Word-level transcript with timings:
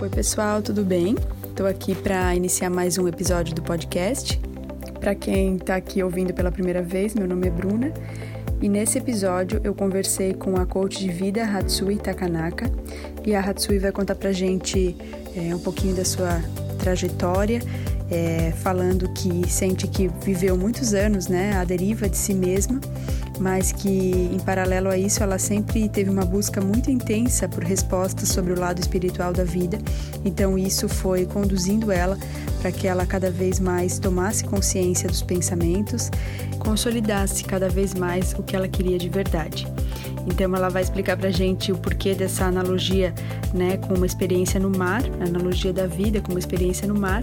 Oi, 0.00 0.08
pessoal, 0.08 0.62
tudo 0.62 0.84
bem? 0.84 1.16
Estou 1.48 1.66
aqui 1.66 1.92
para 1.92 2.32
iniciar 2.32 2.70
mais 2.70 2.98
um 2.98 3.08
episódio 3.08 3.52
do 3.52 3.60
podcast. 3.60 4.40
Para 5.00 5.12
quem 5.12 5.56
está 5.56 5.74
aqui 5.74 6.00
ouvindo 6.04 6.32
pela 6.32 6.52
primeira 6.52 6.80
vez, 6.80 7.16
meu 7.16 7.26
nome 7.26 7.48
é 7.48 7.50
Bruna 7.50 7.92
e 8.62 8.68
nesse 8.68 8.98
episódio 8.98 9.60
eu 9.64 9.74
conversei 9.74 10.34
com 10.34 10.54
a 10.54 10.64
coach 10.64 11.00
de 11.00 11.10
vida 11.10 11.42
Hatsui 11.42 11.96
Takanaka 11.96 12.70
e 13.26 13.34
a 13.34 13.40
Hatsui 13.40 13.80
vai 13.80 13.90
contar 13.90 14.14
pra 14.14 14.30
gente 14.30 14.96
é, 15.34 15.52
um 15.52 15.58
pouquinho 15.58 15.96
da 15.96 16.04
sua 16.04 16.40
trajetória, 16.78 17.60
é, 18.10 18.52
falando 18.62 19.08
que 19.10 19.48
sente 19.48 19.86
que 19.86 20.08
viveu 20.22 20.56
muitos 20.56 20.94
anos 20.94 21.28
né, 21.28 21.56
à 21.56 21.64
deriva 21.64 22.08
de 22.08 22.16
si 22.16 22.34
mesma, 22.34 22.80
mas 23.38 23.70
que 23.70 24.30
em 24.32 24.38
paralelo 24.40 24.88
a 24.88 24.96
isso 24.96 25.22
ela 25.22 25.38
sempre 25.38 25.88
teve 25.88 26.10
uma 26.10 26.24
busca 26.24 26.60
muito 26.60 26.90
intensa 26.90 27.48
por 27.48 27.62
respostas 27.62 28.28
sobre 28.28 28.52
o 28.52 28.58
lado 28.58 28.80
espiritual 28.80 29.32
da 29.32 29.44
vida, 29.44 29.78
então 30.24 30.58
isso 30.58 30.88
foi 30.88 31.26
conduzindo 31.26 31.92
ela 31.92 32.18
para 32.60 32.72
que 32.72 32.86
ela 32.86 33.06
cada 33.06 33.30
vez 33.30 33.60
mais 33.60 33.98
tomasse 33.98 34.44
consciência 34.44 35.08
dos 35.08 35.22
pensamentos, 35.22 36.10
consolidasse 36.58 37.44
cada 37.44 37.68
vez 37.68 37.94
mais 37.94 38.34
o 38.34 38.42
que 38.42 38.56
ela 38.56 38.66
queria 38.66 38.98
de 38.98 39.08
verdade. 39.08 39.66
Então 40.26 40.54
ela 40.54 40.68
vai 40.68 40.82
explicar 40.82 41.16
para 41.16 41.30
gente 41.30 41.72
o 41.72 41.78
porquê 41.78 42.14
dessa 42.14 42.44
analogia, 42.44 43.14
né, 43.54 43.76
com 43.76 43.94
uma 43.94 44.06
experiência 44.06 44.58
no 44.58 44.70
mar, 44.70 45.02
a 45.20 45.24
analogia 45.24 45.72
da 45.72 45.86
vida 45.86 46.20
com 46.20 46.32
uma 46.32 46.40
experiência 46.40 46.86
no 46.86 46.98
mar, 46.98 47.22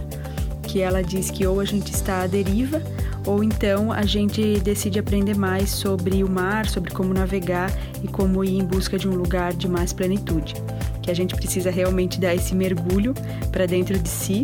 que 0.75 0.81
ela 0.81 1.02
diz 1.02 1.31
que 1.31 1.47
ou 1.47 1.61
a 1.61 1.63
gente 1.63 1.93
está 1.93 2.23
à 2.23 2.27
deriva 2.27 2.84
ou 3.25 3.41
então 3.41 3.93
a 3.93 4.02
gente 4.02 4.59
decide 4.59 4.99
aprender 4.99 5.34
mais 5.34 5.70
sobre 5.70 6.21
o 6.21 6.29
mar, 6.29 6.67
sobre 6.67 6.91
como 6.91 7.13
navegar 7.13 7.71
e 8.03 8.09
como 8.09 8.43
ir 8.43 8.57
em 8.57 8.65
busca 8.65 8.99
de 8.99 9.07
um 9.07 9.15
lugar 9.15 9.53
de 9.53 9.70
mais 9.70 9.93
plenitude. 9.93 10.53
Que 11.01 11.09
a 11.09 11.13
gente 11.13 11.34
precisa 11.34 11.71
realmente 11.71 12.20
dar 12.20 12.35
esse 12.35 12.53
mergulho 12.53 13.13
para 13.53 13.65
dentro 13.65 13.98
de 13.98 14.09
si 14.09 14.43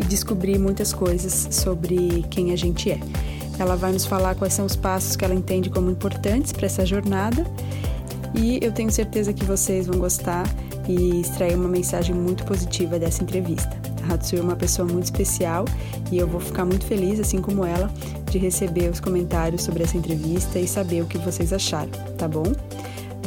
e 0.00 0.04
descobrir 0.06 0.58
muitas 0.58 0.92
coisas 0.92 1.46
sobre 1.52 2.24
quem 2.28 2.50
a 2.50 2.56
gente 2.56 2.90
é. 2.90 2.98
Ela 3.56 3.76
vai 3.76 3.92
nos 3.92 4.04
falar 4.04 4.34
quais 4.34 4.54
são 4.54 4.66
os 4.66 4.74
passos 4.74 5.14
que 5.14 5.24
ela 5.24 5.34
entende 5.34 5.70
como 5.70 5.92
importantes 5.92 6.50
para 6.50 6.66
essa 6.66 6.84
jornada 6.84 7.46
e 8.34 8.58
eu 8.60 8.72
tenho 8.72 8.90
certeza 8.90 9.32
que 9.32 9.44
vocês 9.44 9.86
vão 9.86 10.00
gostar 10.00 10.44
e 10.88 11.20
extrair 11.20 11.54
uma 11.54 11.68
mensagem 11.68 12.16
muito 12.16 12.44
positiva 12.44 12.98
dessa 12.98 13.22
entrevista. 13.22 13.87
Hatsui 14.08 14.38
é 14.38 14.42
uma 14.42 14.56
pessoa 14.56 14.86
muito 14.86 15.04
especial 15.04 15.64
e 16.10 16.18
eu 16.18 16.26
vou 16.26 16.40
ficar 16.40 16.64
muito 16.64 16.84
feliz, 16.84 17.20
assim 17.20 17.40
como 17.40 17.64
ela, 17.64 17.90
de 18.30 18.38
receber 18.38 18.90
os 18.90 19.00
comentários 19.00 19.62
sobre 19.62 19.82
essa 19.82 19.96
entrevista 19.96 20.58
e 20.58 20.66
saber 20.66 21.02
o 21.02 21.06
que 21.06 21.18
vocês 21.18 21.52
acharam, 21.52 21.90
tá 22.16 22.26
bom? 22.26 22.52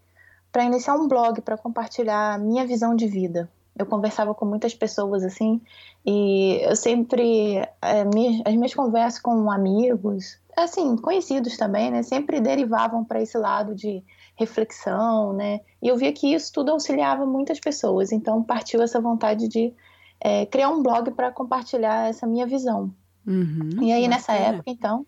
para 0.58 0.66
iniciar 0.66 0.96
um 0.96 1.08
blog 1.08 1.40
para 1.42 1.56
compartilhar 1.56 2.34
a 2.34 2.38
minha 2.40 2.66
visão 2.66 2.96
de 2.96 3.06
vida. 3.06 3.48
Eu 3.78 3.86
conversava 3.86 4.34
com 4.34 4.44
muitas 4.44 4.74
pessoas 4.74 5.24
assim 5.24 5.62
e 6.04 6.60
eu 6.64 6.76
sempre 6.76 7.58
é, 7.80 8.04
minhas, 8.04 8.42
as 8.44 8.56
minhas 8.56 8.74
conversas 8.74 9.22
com 9.22 9.52
amigos 9.52 10.40
assim, 10.56 10.98
conhecidos 10.98 11.56
também, 11.58 11.92
né, 11.92 12.02
sempre 12.02 12.42
derivavam 12.42 13.06
para 13.06 13.22
esse 13.22 13.38
lado 13.38 13.76
de 13.76 14.04
reflexão, 14.36 15.32
né, 15.32 15.62
e 15.80 15.90
eu 15.90 15.96
via 15.96 16.12
que 16.12 16.34
isso 16.34 16.52
tudo 16.52 16.72
auxiliava 16.72 17.24
muitas 17.28 17.60
pessoas, 17.60 18.12
então 18.12 18.42
partiu 18.42 18.82
essa 18.82 19.00
vontade 19.00 19.48
de 19.48 19.72
é, 20.20 20.48
criar 20.48 20.70
um 20.70 20.82
blog 20.82 21.12
para 21.12 21.32
compartilhar 21.32 22.10
essa 22.10 22.26
minha 22.26 22.48
visão. 22.48 22.92
Uhum, 23.28 23.84
e 23.84 23.92
aí, 23.92 24.08
nessa 24.08 24.34
época, 24.34 24.72
então, 24.72 25.06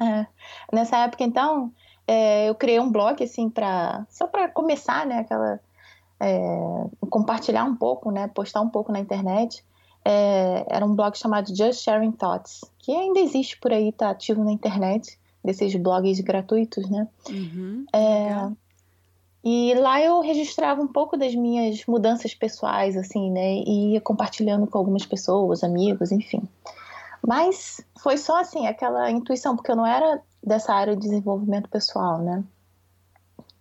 é, 0.00 0.26
nessa 0.72 0.96
época, 0.96 1.22
então, 1.22 1.70
é, 2.06 2.48
eu 2.48 2.54
criei 2.54 2.78
um 2.78 2.90
blog, 2.90 3.22
assim, 3.22 3.50
para 3.50 4.06
só 4.08 4.26
para 4.26 4.48
começar, 4.48 5.04
né, 5.06 5.18
aquela, 5.18 5.60
é, 6.20 6.84
compartilhar 7.10 7.64
um 7.64 7.74
pouco, 7.74 8.10
né, 8.10 8.28
postar 8.28 8.60
um 8.60 8.68
pouco 8.68 8.92
na 8.92 9.00
internet, 9.00 9.64
é, 10.04 10.64
era 10.68 10.86
um 10.86 10.94
blog 10.94 11.16
chamado 11.16 11.54
Just 11.54 11.82
Sharing 11.82 12.12
Thoughts, 12.12 12.64
que 12.78 12.94
ainda 12.94 13.18
existe 13.18 13.58
por 13.58 13.72
aí, 13.72 13.90
tá 13.90 14.10
ativo 14.10 14.44
na 14.44 14.52
internet, 14.52 15.18
desses 15.42 15.74
blogs 15.76 16.20
gratuitos, 16.20 16.88
né? 16.88 17.06
Uhum, 17.28 17.86
é, 17.92 18.50
e 19.48 19.74
lá 19.74 20.02
eu 20.02 20.20
registrava 20.22 20.82
um 20.82 20.88
pouco 20.88 21.16
das 21.16 21.32
minhas 21.32 21.86
mudanças 21.86 22.34
pessoais, 22.34 22.96
assim, 22.96 23.30
né? 23.30 23.54
E 23.58 23.92
ia 23.92 24.00
compartilhando 24.00 24.66
com 24.66 24.76
algumas 24.76 25.06
pessoas, 25.06 25.62
amigos, 25.62 26.10
enfim. 26.10 26.42
Mas 27.24 27.80
foi 28.02 28.16
só 28.16 28.40
assim, 28.40 28.66
aquela 28.66 29.08
intuição, 29.08 29.54
porque 29.54 29.70
eu 29.70 29.76
não 29.76 29.86
era 29.86 30.20
dessa 30.46 30.72
área 30.72 30.94
de 30.94 31.02
desenvolvimento 31.02 31.68
pessoal, 31.68 32.18
né? 32.22 32.44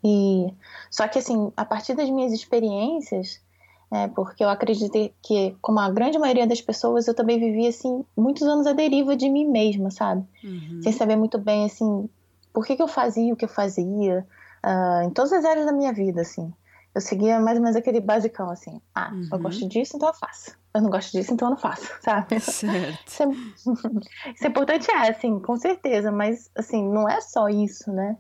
E 0.03 0.53
só 0.91 1.07
que 1.07 1.17
assim, 1.17 1.51
a 1.57 1.65
partir 1.65 1.95
das 1.95 2.09
minhas 2.09 2.31
experiências, 2.31 3.41
é, 3.91 4.07
porque 4.09 4.43
eu 4.43 4.49
acredito 4.49 5.11
que, 5.21 5.55
como 5.61 5.79
a 5.79 5.89
grande 5.89 6.19
maioria 6.19 6.45
das 6.45 6.61
pessoas, 6.61 7.07
eu 7.07 7.13
também 7.13 7.39
vivi, 7.39 7.67
assim, 7.67 8.03
muitos 8.15 8.43
anos 8.43 8.67
à 8.67 8.73
deriva 8.73 9.15
de 9.15 9.29
mim 9.29 9.47
mesma, 9.47 9.89
sabe? 9.89 10.23
Uhum. 10.43 10.81
Sem 10.81 10.91
saber 10.91 11.15
muito 11.15 11.37
bem, 11.37 11.65
assim, 11.65 12.09
por 12.53 12.65
que, 12.65 12.75
que 12.75 12.81
eu 12.81 12.87
fazia 12.87 13.33
o 13.33 13.37
que 13.37 13.45
eu 13.45 13.49
fazia, 13.49 14.25
uh, 14.65 15.03
em 15.05 15.09
todas 15.11 15.33
as 15.33 15.45
áreas 15.45 15.65
da 15.65 15.71
minha 15.71 15.93
vida, 15.93 16.21
assim. 16.21 16.53
Eu 16.95 17.01
seguia 17.01 17.39
mais 17.41 17.57
ou 17.57 17.63
menos 17.63 17.75
aquele 17.75 17.99
basicão, 17.99 18.49
assim, 18.49 18.81
ah, 18.95 19.11
uhum. 19.11 19.27
eu 19.33 19.39
gosto 19.39 19.67
disso, 19.67 19.97
então 19.97 20.07
eu 20.07 20.13
faço. 20.13 20.57
Eu 20.73 20.81
não 20.81 20.89
gosto 20.89 21.11
disso, 21.11 21.33
então 21.33 21.49
eu 21.49 21.51
não 21.51 21.57
faço, 21.57 21.91
sabe? 22.01 22.39
Certo. 22.39 23.05
Isso 23.05 23.23
é, 23.23 23.27
isso 24.31 24.45
é 24.45 24.47
importante, 24.47 24.89
é, 24.89 25.09
assim, 25.09 25.37
com 25.39 25.57
certeza, 25.57 26.09
mas, 26.11 26.49
assim, 26.55 26.87
não 26.87 27.07
é 27.09 27.19
só 27.19 27.49
isso, 27.49 27.91
né? 27.91 28.17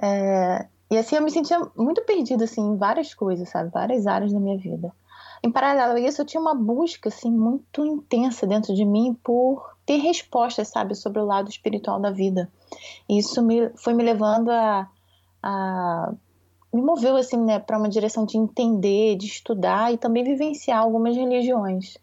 É, 0.00 0.66
e 0.90 0.96
assim, 0.96 1.16
eu 1.16 1.22
me 1.22 1.30
sentia 1.30 1.58
muito 1.76 2.02
perdida, 2.02 2.44
assim, 2.44 2.60
em 2.60 2.76
várias 2.76 3.12
coisas, 3.12 3.48
sabe? 3.48 3.70
Várias 3.70 4.06
áreas 4.06 4.32
da 4.32 4.38
minha 4.38 4.56
vida. 4.56 4.92
Em 5.42 5.50
paralelo 5.50 5.94
a 5.94 6.00
isso, 6.00 6.22
eu 6.22 6.26
tinha 6.26 6.40
uma 6.40 6.54
busca, 6.54 7.08
assim, 7.08 7.30
muito 7.30 7.84
intensa 7.84 8.46
dentro 8.46 8.74
de 8.74 8.84
mim 8.84 9.18
por 9.24 9.74
ter 9.84 9.96
respostas, 9.96 10.68
sabe? 10.68 10.94
Sobre 10.94 11.20
o 11.20 11.26
lado 11.26 11.50
espiritual 11.50 12.00
da 12.00 12.10
vida. 12.10 12.48
E 13.08 13.18
isso 13.18 13.42
me, 13.42 13.70
foi 13.76 13.92
me 13.92 14.02
levando 14.02 14.50
a, 14.50 14.88
a 15.42 16.14
me 16.74 16.82
moveu 16.82 17.16
assim, 17.16 17.36
né, 17.36 17.60
para 17.60 17.78
uma 17.78 17.88
direção 17.88 18.26
de 18.26 18.36
entender, 18.36 19.16
de 19.16 19.26
estudar 19.26 19.92
e 19.92 19.96
também 19.96 20.24
vivenciar 20.24 20.80
algumas 20.80 21.16
religiões. 21.16 21.96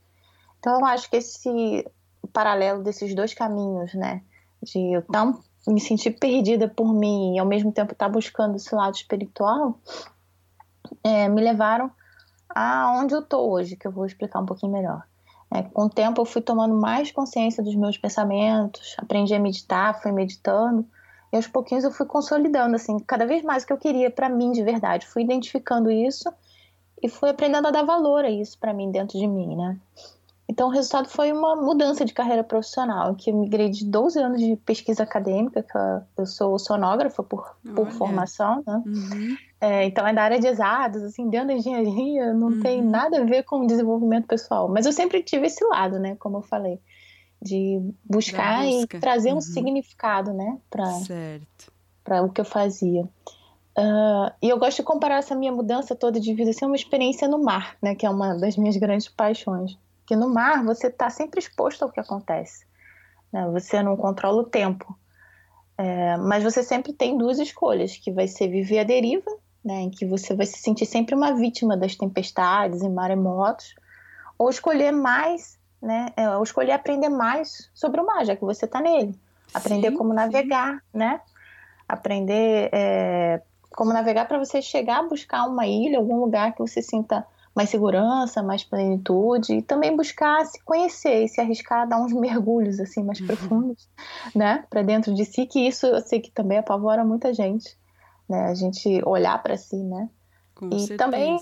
Então 0.60 0.80
eu 0.80 0.86
acho 0.86 1.10
que 1.10 1.18
esse 1.18 1.86
paralelo 2.32 2.82
desses 2.82 3.14
dois 3.14 3.34
caminhos, 3.34 3.94
né, 3.94 4.22
de 4.64 4.94
eu 4.94 5.02
estar 5.02 5.24
um 5.24 5.38
me 5.68 5.80
sentir 5.80 6.12
perdida 6.12 6.68
por 6.68 6.92
mim 6.92 7.36
e 7.36 7.40
ao 7.40 7.46
mesmo 7.46 7.72
tempo 7.72 7.94
estar 7.94 8.08
tá 8.08 8.12
buscando 8.12 8.56
esse 8.56 8.74
lado 8.74 8.96
espiritual, 8.96 9.78
é, 11.04 11.30
me 11.30 11.42
levaram 11.42 11.92
a 12.50 12.92
onde 13.00 13.14
eu 13.14 13.20
estou 13.20 13.52
hoje, 13.52 13.76
que 13.76 13.86
eu 13.86 13.92
vou 13.92 14.06
explicar 14.06 14.40
um 14.40 14.46
pouquinho 14.46 14.72
melhor. 14.72 15.04
É, 15.54 15.62
com 15.62 15.84
o 15.84 15.90
tempo 15.90 16.22
eu 16.22 16.26
fui 16.26 16.42
tomando 16.42 16.74
mais 16.74 17.12
consciência 17.12 17.62
dos 17.62 17.76
meus 17.76 17.98
pensamentos, 17.98 18.96
aprendi 18.98 19.36
a 19.36 19.40
meditar, 19.40 20.02
fui 20.02 20.12
meditando, 20.12 20.86
e 21.32 21.36
aos 21.36 21.48
pouquinhos 21.48 21.84
eu 21.84 21.92
fui 21.92 22.06
consolidando, 22.06 22.76
assim, 22.76 23.00
cada 23.00 23.26
vez 23.26 23.44
mais 23.44 23.64
o 23.64 23.68
que 23.68 23.74
eu 23.74 23.78
queria 23.78 24.12
para 24.12 24.28
mim 24.28 24.52
de 24.52 24.64
verdade. 24.64 25.08
Fui 25.08 25.24
identificando 25.24 25.90
isso 25.90 26.32
e 27.02 27.08
fui 27.08 27.30
aprendendo 27.30 27.68
a 27.68 27.72
dar 27.72 27.84
valor 27.84 28.26
a 28.26 28.30
isso 28.30 28.58
para 28.60 28.74
mim 28.74 28.92
dentro 28.92 29.18
de 29.18 29.28
mim, 29.28 29.56
né? 29.56 29.78
Então, 30.52 30.68
o 30.68 30.72
resultado 30.72 31.08
foi 31.08 31.32
uma 31.32 31.56
mudança 31.56 32.04
de 32.04 32.14
carreira 32.14 32.44
profissional, 32.44 33.16
que 33.16 33.32
eu 33.32 33.36
migrei 33.36 33.70
de 33.70 33.86
12 33.86 34.20
anos 34.20 34.42
de 34.42 34.58
pesquisa 34.58 35.04
acadêmica, 35.04 35.64
que 35.64 36.22
eu 36.22 36.26
sou 36.26 36.60
sonógrafa 36.60 37.24
por, 37.24 37.56
por 37.74 37.90
formação, 37.92 38.62
né? 38.68 38.84
Uhum. 38.86 39.38
É, 39.62 39.86
então, 39.86 40.06
é 40.06 40.14
da 40.14 40.24
área 40.24 40.40
de 40.40 40.48
exatos, 40.48 41.04
assim, 41.04 41.30
dentro 41.30 41.48
da 41.48 41.54
engenharia, 41.54 42.34
não 42.34 42.50
uhum. 42.50 42.60
tem 42.60 42.82
nada 42.82 43.22
a 43.22 43.24
ver 43.24 43.44
com 43.44 43.66
desenvolvimento 43.66 44.28
pessoal. 44.28 44.68
Mas 44.68 44.86
eu 44.86 44.92
sempre 44.92 45.24
tive 45.24 45.48
esse 45.48 45.64
lado, 45.64 45.98
né? 45.98 46.18
Como 46.20 46.40
eu 46.40 46.42
falei, 46.42 46.82
de 47.42 47.82
buscar 48.04 48.68
e 48.68 48.86
trazer 48.88 49.32
uhum. 49.32 49.38
um 49.38 49.42
significado, 49.42 50.34
né? 50.34 50.60
Para 52.04 52.22
o 52.22 52.30
que 52.30 52.42
eu 52.42 52.46
fazia. 52.46 53.04
Uh, 53.78 54.32
e 54.42 54.50
eu 54.50 54.60
gosto 54.60 54.78
de 54.78 54.84
comparar 54.84 55.18
essa 55.18 55.34
minha 55.34 55.52
mudança 55.52 55.96
toda 55.96 56.20
de 56.20 56.34
vida 56.34 56.52
assim, 56.52 56.66
uma 56.66 56.76
experiência 56.76 57.28
no 57.28 57.42
mar, 57.42 57.78
né? 57.82 57.96
Que 57.96 58.06
é 58.06 58.10
uma 58.10 58.36
das 58.36 58.58
minhas 58.58 58.78
grandes 58.78 59.08
paixões. 59.08 59.78
Porque 60.00 60.16
no 60.16 60.30
mar 60.30 60.64
você 60.64 60.88
está 60.88 61.10
sempre 61.10 61.40
exposto 61.40 61.84
ao 61.84 61.92
que 61.92 62.00
acontece. 62.00 62.66
Né? 63.32 63.50
Você 63.52 63.82
não 63.82 63.96
controla 63.96 64.42
o 64.42 64.46
tempo. 64.46 64.98
É, 65.78 66.18
mas 66.18 66.44
você 66.44 66.62
sempre 66.62 66.94
tem 66.94 67.18
duas 67.18 67.40
escolhas, 67.40 67.98
que 67.98 68.12
vai 68.12 68.28
ser 68.28 68.50
viver 68.50 68.80
a 68.80 68.84
deriva, 68.84 69.32
né, 69.64 69.82
em 69.82 69.90
que 69.90 70.06
você 70.06 70.36
vai 70.36 70.46
se 70.46 70.60
sentir 70.60 70.86
sempre 70.86 71.16
uma 71.16 71.34
vítima 71.34 71.78
das 71.78 71.96
tempestades 71.96 72.82
e 72.82 72.90
maremotos, 72.90 73.74
ou 74.38 74.50
escolher 74.50 74.92
mais, 74.92 75.58
né, 75.82 76.08
é, 76.16 76.30
ou 76.30 76.44
escolher 76.44 76.74
aprender 76.74 77.10
mais 77.10 77.70
sobre 77.74 78.00
o 78.00 78.06
mar, 78.06 78.26
já 78.26 78.36
que 78.36 78.46
você 78.46 78.66
está 78.66 78.80
nele. 78.80 79.18
Aprender 79.54 79.90
sim, 79.90 79.98
como 79.98 80.14
navegar, 80.14 80.76
sim. 80.76 80.98
né? 80.98 81.20
Aprender 81.88 82.70
é, 82.72 83.42
como 83.76 83.92
navegar 83.92 84.28
para 84.28 84.38
você 84.38 84.62
chegar 84.62 85.00
a 85.00 85.08
buscar 85.08 85.46
uma 85.48 85.66
ilha, 85.66 85.98
algum 85.98 86.20
lugar 86.20 86.54
que 86.54 86.60
você 86.60 86.82
sinta 86.82 87.26
mais 87.56 87.70
segurança, 87.70 88.42
mais 88.42 88.64
plenitude 88.64 89.56
e 89.56 89.62
também 89.62 89.96
buscar 89.96 90.46
se 90.46 90.64
conhecer 90.64 91.26
e 91.26 91.28
se 91.28 91.42
arriscar 91.42 91.82
a 91.82 91.86
dar 91.86 92.02
uns 92.02 92.14
mergulhos 92.16 92.80
assim 92.80 93.04
mais 93.04 93.20
uhum. 93.20 93.28
profundos, 93.28 93.90
né, 94.34 94.64
para 94.70 94.82
dentro 94.82 95.14
de 95.14 95.26
si, 95.26 95.46
que 95.46 95.68
isso 95.68 95.86
eu 95.86 96.02
sei 96.02 96.22
que 96.22 96.32
também 96.32 96.58
apavora 96.58 97.04
muita 97.04 97.34
gente, 97.34 97.78
né, 98.30 98.46
a 98.46 98.54
gente 98.54 99.02
olhar 99.06 99.42
para 99.42 99.58
si, 99.58 99.78
né? 99.78 100.10
Com 100.56 100.68
e 100.68 100.80
certeza. 100.80 100.98
também 100.98 101.40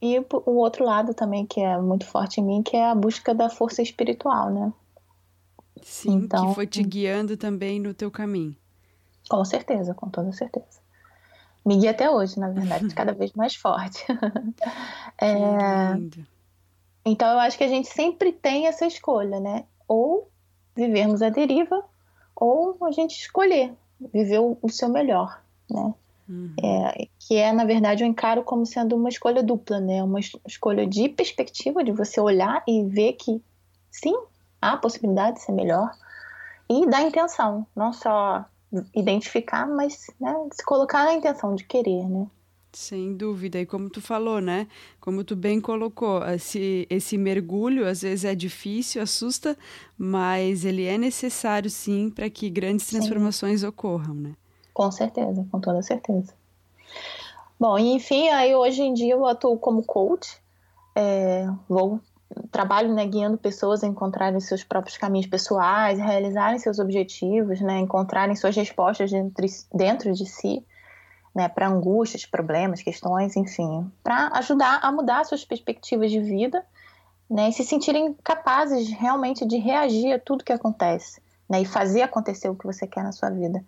e 0.00 0.18
o 0.18 0.52
outro 0.52 0.84
lado 0.84 1.14
também 1.14 1.44
que 1.44 1.60
é 1.60 1.78
muito 1.78 2.06
forte 2.06 2.40
em 2.40 2.44
mim, 2.44 2.62
que 2.62 2.76
é 2.76 2.90
a 2.90 2.94
busca 2.94 3.34
da 3.34 3.48
força 3.48 3.82
espiritual, 3.82 4.50
né? 4.50 4.72
Sim, 5.82 6.12
então, 6.14 6.48
que 6.48 6.54
foi 6.54 6.66
te 6.66 6.82
guiando 6.82 7.36
também 7.36 7.80
no 7.80 7.94
teu 7.94 8.10
caminho. 8.10 8.56
Com 9.28 9.44
certeza, 9.44 9.94
com 9.94 10.08
toda 10.08 10.32
certeza 10.32 10.80
me 11.64 11.76
guia 11.76 11.90
até 11.90 12.10
hoje, 12.10 12.38
na 12.38 12.48
verdade, 12.50 12.94
cada 12.94 13.12
vez 13.14 13.32
mais 13.32 13.54
forte. 13.54 14.04
é... 15.20 16.20
Então 17.04 17.28
eu 17.32 17.38
acho 17.38 17.56
que 17.56 17.64
a 17.64 17.68
gente 17.68 17.88
sempre 17.88 18.32
tem 18.32 18.66
essa 18.66 18.86
escolha, 18.86 19.40
né? 19.40 19.64
Ou 19.88 20.28
vivermos 20.74 21.22
a 21.22 21.28
deriva, 21.28 21.82
ou 22.34 22.76
a 22.82 22.90
gente 22.92 23.18
escolher 23.18 23.74
viver 24.12 24.38
o, 24.38 24.56
o 24.62 24.68
seu 24.68 24.88
melhor, 24.88 25.42
né? 25.70 25.94
Uhum. 26.30 26.54
É, 26.62 27.08
que 27.18 27.34
é, 27.34 27.52
na 27.52 27.64
verdade, 27.64 28.04
eu 28.04 28.08
encaro 28.08 28.44
como 28.44 28.64
sendo 28.64 28.94
uma 28.94 29.08
escolha 29.08 29.42
dupla, 29.42 29.80
né? 29.80 30.00
Uma 30.00 30.20
escolha 30.46 30.86
de 30.86 31.08
perspectiva, 31.08 31.82
de 31.82 31.90
você 31.90 32.20
olhar 32.20 32.62
e 32.68 32.84
ver 32.84 33.14
que 33.14 33.42
sim, 33.90 34.14
há 34.62 34.74
a 34.74 34.76
possibilidade 34.76 35.38
de 35.38 35.42
ser 35.42 35.52
melhor, 35.52 35.90
e 36.68 36.86
da 36.86 37.02
intenção, 37.02 37.66
não 37.74 37.92
só 37.92 38.44
identificar, 38.94 39.66
mas 39.66 40.06
né, 40.20 40.32
se 40.52 40.64
colocar 40.64 41.04
na 41.04 41.14
intenção 41.14 41.56
de 41.56 41.64
querer, 41.64 42.08
né? 42.08 42.28
Sem 42.72 43.16
dúvida. 43.16 43.58
E 43.58 43.66
como 43.66 43.90
tu 43.90 44.00
falou, 44.00 44.40
né? 44.40 44.68
Como 45.00 45.24
tu 45.24 45.34
bem 45.34 45.60
colocou, 45.60 46.24
esse, 46.28 46.86
esse 46.88 47.18
mergulho 47.18 47.84
às 47.84 48.02
vezes 48.02 48.24
é 48.24 48.36
difícil, 48.36 49.02
assusta, 49.02 49.58
mas 49.98 50.64
ele 50.64 50.84
é 50.84 50.96
necessário 50.96 51.68
sim 51.68 52.08
para 52.08 52.30
que 52.30 52.48
grandes 52.48 52.86
transformações 52.86 53.62
sim. 53.62 53.66
ocorram, 53.66 54.14
né? 54.14 54.36
Com 54.72 54.90
certeza, 54.90 55.46
com 55.50 55.60
toda 55.60 55.82
certeza. 55.82 56.32
Bom, 57.58 57.78
enfim, 57.78 58.28
aí 58.30 58.54
hoje 58.54 58.82
em 58.82 58.94
dia 58.94 59.12
eu 59.12 59.26
atuo 59.26 59.58
como 59.58 59.82
coach, 59.82 60.40
é, 60.94 61.46
vou 61.68 62.00
trabalho 62.50 62.94
né, 62.94 63.04
guiando 63.06 63.36
pessoas 63.36 63.82
a 63.82 63.86
encontrarem 63.86 64.38
seus 64.40 64.62
próprios 64.62 64.96
caminhos 64.96 65.26
pessoais, 65.26 65.98
realizarem 65.98 66.58
seus 66.58 66.78
objetivos, 66.78 67.60
né, 67.60 67.78
encontrarem 67.78 68.36
suas 68.36 68.54
respostas 68.56 69.10
dentro, 69.10 69.46
dentro 69.74 70.12
de 70.12 70.26
si, 70.26 70.64
né, 71.34 71.48
para 71.48 71.68
angústias, 71.68 72.24
problemas, 72.24 72.82
questões, 72.82 73.36
enfim, 73.36 73.90
para 74.02 74.28
ajudar 74.34 74.80
a 74.82 74.92
mudar 74.92 75.24
suas 75.24 75.44
perspectivas 75.44 76.10
de 76.10 76.20
vida 76.20 76.64
né, 77.28 77.48
e 77.48 77.52
se 77.52 77.64
sentirem 77.64 78.14
capazes 78.22 78.88
realmente 78.90 79.44
de 79.46 79.56
reagir 79.56 80.12
a 80.12 80.18
tudo 80.18 80.44
que 80.44 80.52
acontece 80.52 81.20
né, 81.48 81.60
e 81.60 81.64
fazer 81.64 82.02
acontecer 82.02 82.48
o 82.48 82.56
que 82.56 82.66
você 82.66 82.86
quer 82.86 83.02
na 83.02 83.12
sua 83.12 83.30
vida. 83.30 83.64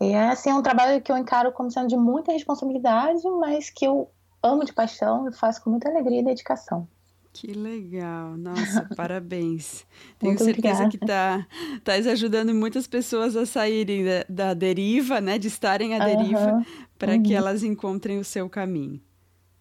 E 0.00 0.12
é 0.12 0.30
assim, 0.30 0.50
é 0.50 0.54
um 0.54 0.62
trabalho 0.62 1.00
que 1.02 1.12
eu 1.12 1.18
encaro 1.18 1.52
como 1.52 1.70
sendo 1.70 1.88
de 1.88 1.96
muita 1.96 2.32
responsabilidade, 2.32 3.22
mas 3.38 3.68
que 3.68 3.86
eu 3.86 4.10
amo 4.42 4.64
de 4.64 4.72
paixão 4.72 5.28
e 5.28 5.32
faço 5.32 5.62
com 5.62 5.70
muita 5.70 5.90
alegria 5.90 6.20
e 6.20 6.24
dedicação. 6.24 6.88
Que 7.32 7.52
legal, 7.52 8.36
nossa, 8.36 8.88
parabéns. 8.96 9.86
Tenho 10.18 10.32
Muito 10.32 10.44
certeza 10.44 10.84
obrigada. 10.84 10.90
que 10.90 10.98
tá, 10.98 11.46
estás 11.76 12.06
ajudando 12.06 12.52
muitas 12.54 12.86
pessoas 12.86 13.36
a 13.36 13.46
saírem 13.46 14.04
da, 14.04 14.24
da 14.28 14.54
deriva, 14.54 15.20
né, 15.20 15.38
de 15.38 15.46
estarem 15.46 15.94
à 15.94 16.04
deriva, 16.04 16.54
uhum. 16.54 16.64
para 16.98 17.12
uhum. 17.12 17.22
que 17.22 17.34
elas 17.34 17.62
encontrem 17.62 18.18
o 18.18 18.24
seu 18.24 18.48
caminho. 18.48 19.00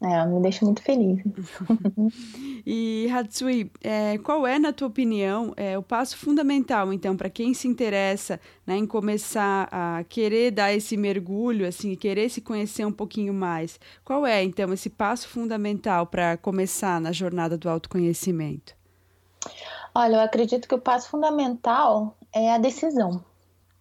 É, 0.01 0.25
me 0.25 0.41
deixa 0.41 0.63
muito 0.63 0.81
feliz. 0.81 1.21
e, 2.65 3.09
Hatsui, 3.11 3.69
é, 3.83 4.17
qual 4.19 4.47
é, 4.47 4.57
na 4.57 4.71
tua 4.71 4.87
opinião, 4.87 5.53
é, 5.57 5.77
o 5.77 5.83
passo 5.83 6.17
fundamental, 6.17 6.93
então, 6.93 7.17
para 7.17 7.29
quem 7.29 7.53
se 7.53 7.67
interessa 7.67 8.39
né, 8.65 8.77
em 8.77 8.87
começar 8.87 9.67
a 9.69 10.01
querer 10.05 10.51
dar 10.51 10.71
esse 10.71 10.95
mergulho, 10.95 11.67
assim, 11.67 11.95
querer 11.95 12.29
se 12.29 12.39
conhecer 12.39 12.85
um 12.85 12.93
pouquinho 12.93 13.33
mais? 13.33 13.77
Qual 14.05 14.25
é, 14.25 14.41
então, 14.41 14.71
esse 14.71 14.89
passo 14.89 15.27
fundamental 15.27 16.07
para 16.07 16.37
começar 16.37 17.01
na 17.01 17.11
jornada 17.11 17.57
do 17.57 17.69
autoconhecimento? 17.69 18.73
Olha, 19.93 20.15
eu 20.15 20.21
acredito 20.21 20.67
que 20.67 20.75
o 20.75 20.79
passo 20.79 21.09
fundamental 21.09 22.15
é 22.31 22.53
a 22.53 22.57
decisão. 22.57 23.21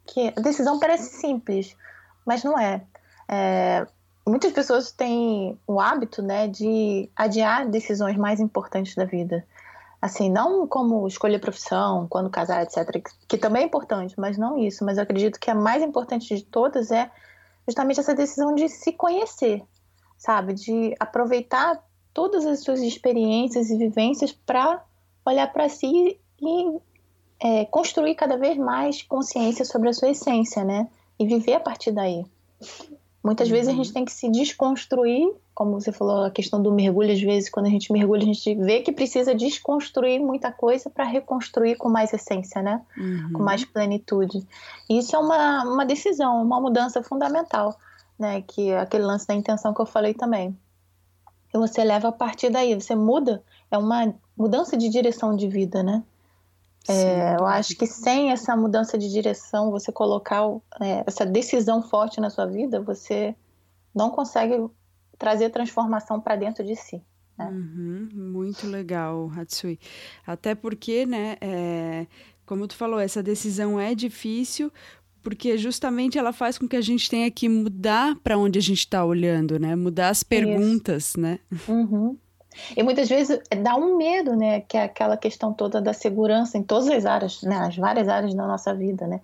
Que 0.05 0.33
a 0.37 0.41
decisão 0.41 0.81
parece 0.81 1.21
simples, 1.21 1.77
mas 2.27 2.43
não 2.43 2.59
é. 2.59 2.83
é 3.29 3.87
muitas 4.29 4.53
pessoas 4.53 4.91
têm 4.93 5.59
o 5.67 5.81
hábito, 5.81 6.23
né, 6.23 6.49
de 6.49 7.09
adiar 7.17 7.69
decisões 7.69 8.17
mais 8.17 8.41
importantes 8.41 8.95
da 8.95 9.05
vida. 9.05 9.47
Assim, 10.01 10.31
não 10.31 10.67
como 10.67 11.07
escolher 11.09 11.41
profissão, 11.41 12.07
quando 12.09 12.31
casar, 12.31 12.63
etc., 12.63 13.03
que 13.27 13.37
também 13.37 13.63
é 13.63 13.67
importante, 13.67 14.15
mas 14.19 14.39
não 14.39 14.59
isso. 14.59 14.85
Mas 14.85 14.97
eu 14.97 15.03
acredito 15.03 15.41
que 15.41 15.51
a 15.51 15.55
mais 15.55 15.83
importante 15.83 16.35
de 16.37 16.45
todas 16.45 16.91
é 16.91 17.11
justamente 17.67 18.01
essa 18.01 18.15
decisão 18.15 18.55
de 18.55 18.69
se 18.69 18.93
conhecer, 18.93 19.63
sabe? 20.17 20.55
De 20.55 20.95
aproveitar 21.01 21.83
todas 22.15 22.47
as 22.47 22.61
suas 22.61 22.81
experiências 22.81 23.71
e 23.71 23.77
vivências 23.77 24.33
para 24.33 24.83
olhar 25.25 25.53
para 25.53 25.69
si 25.69 26.19
e 26.41 26.79
é, 27.41 27.65
construir 27.67 28.15
cada 28.15 28.37
vez 28.37 28.57
mais 28.57 29.03
consciência 29.03 29.65
sobre 29.65 29.89
a 29.89 29.93
sua 29.93 30.11
essência, 30.11 30.65
né? 30.65 30.89
E 31.19 31.27
viver 31.27 31.55
a 31.55 31.61
partir 31.61 31.93
daí. 31.93 32.25
Muitas 33.23 33.49
uhum. 33.49 33.55
vezes 33.55 33.69
a 33.69 33.77
gente 33.77 33.89
uhum. 33.89 33.95
tem 33.95 34.05
que 34.05 34.13
se 34.13 34.31
desconstruir, 34.31 35.33
como 35.55 35.81
você 35.81 35.91
falou, 35.91 36.25
a 36.25 36.31
questão 36.31 36.63
do 36.63 36.73
mergulho, 36.73 37.13
às 37.13 37.21
vezes 37.21 37.51
quando 37.51 37.67
a 37.67 37.71
gente 37.71 37.93
mergulha, 37.93 38.23
a 38.23 38.27
gente 38.27 38.55
vê 38.55 38.81
que 38.81 38.93
precisa 38.93 39.35
desconstruir 39.35 40.21
muita 40.21 40.53
coisa 40.53 40.89
para 40.89 41.05
reconstruir 41.05 41.77
com 41.77 41.89
mais 41.89 42.13
essência, 42.13 42.63
né? 42.63 42.81
Uhum. 42.97 43.33
Com 43.33 43.43
mais 43.43 43.65
plenitude. 43.65 44.47
E 44.89 44.99
isso 44.99 45.17
é 45.17 45.19
uma, 45.19 45.65
uma 45.65 45.85
decisão, 45.85 46.41
uma 46.43 46.61
mudança 46.61 47.03
fundamental, 47.03 47.77
né? 48.19 48.43
Que 48.43 48.71
é 48.71 48.79
aquele 48.79 49.05
lance 49.05 49.27
da 49.27 49.35
intenção 49.35 49.75
que 49.75 49.81
eu 49.81 49.87
falei 49.87 50.15
também. 50.15 50.57
E 51.53 51.59
você 51.59 51.83
leva 51.83 52.09
a 52.09 52.13
partir 52.13 52.51
daí, 52.51 52.75
você 52.75 52.95
muda, 52.95 53.43
é 53.71 53.77
uma 53.77 54.15
mudança 54.37 54.77
de 54.77 54.89
direção 54.89 55.35
de 55.35 55.49
vida, 55.49 55.83
né? 55.83 56.05
É, 56.89 57.37
eu 57.39 57.47
acho 57.47 57.77
que 57.77 57.87
sem 57.87 58.31
essa 58.31 58.57
mudança 58.57 58.97
de 58.97 59.11
direção, 59.11 59.71
você 59.71 59.93
colocar 59.93 60.43
é, 60.81 61.05
essa 61.07 61.27
decisão 61.27 61.83
forte 61.83 62.21
na 62.21 62.31
sua 62.31 62.47
vida, 62.47 62.81
você 62.81 63.35
não 63.95 64.11
consegue 64.11 64.55
trazer 65.19 65.51
transformação 65.51 66.21
para 66.21 66.37
dentro 66.37 66.65
de 66.65 66.77
si. 66.77 67.03
Né? 67.37 67.47
Uhum, 67.47 68.09
muito 68.15 68.67
legal, 68.67 69.31
Hatsui. 69.37 69.79
Até 70.27 70.55
porque, 70.55 71.05
né, 71.05 71.37
é, 71.41 72.07
como 72.47 72.67
tu 72.67 72.75
falou, 72.75 72.99
essa 72.99 73.23
decisão 73.23 73.79
é 73.79 73.95
difícil, 73.95 74.73
porque 75.23 75.59
justamente 75.59 76.17
ela 76.17 76.33
faz 76.33 76.57
com 76.57 76.67
que 76.67 76.77
a 76.77 76.81
gente 76.81 77.11
tenha 77.11 77.31
que 77.31 77.49
mudar 77.49 78.17
para 78.23 78.39
onde 78.39 78.59
a 78.59 78.63
gente 78.63 78.79
está 78.79 79.05
olhando, 79.05 79.59
né? 79.59 79.77
Mudar 79.77 80.09
as 80.09 80.23
perguntas, 80.23 81.09
Isso. 81.09 81.21
né? 81.21 81.39
Uhum. 81.69 82.17
E 82.77 82.83
muitas 82.83 83.09
vezes 83.09 83.41
dá 83.63 83.77
um 83.77 83.97
medo, 83.97 84.37
né? 84.37 84.61
Que 84.61 84.77
é 84.77 84.85
aquela 84.85 85.17
questão 85.17 85.53
toda 85.53 85.81
da 85.81 85.93
segurança 85.93 86.59
em 86.59 86.63
todas 86.63 86.89
as 86.89 87.07
áreas, 87.07 87.43
né? 87.43 87.57
As 87.59 87.77
várias 87.77 88.09
áreas 88.09 88.35
da 88.35 88.47
nossa 88.47 88.75
vida, 88.75 89.07
né? 89.07 89.21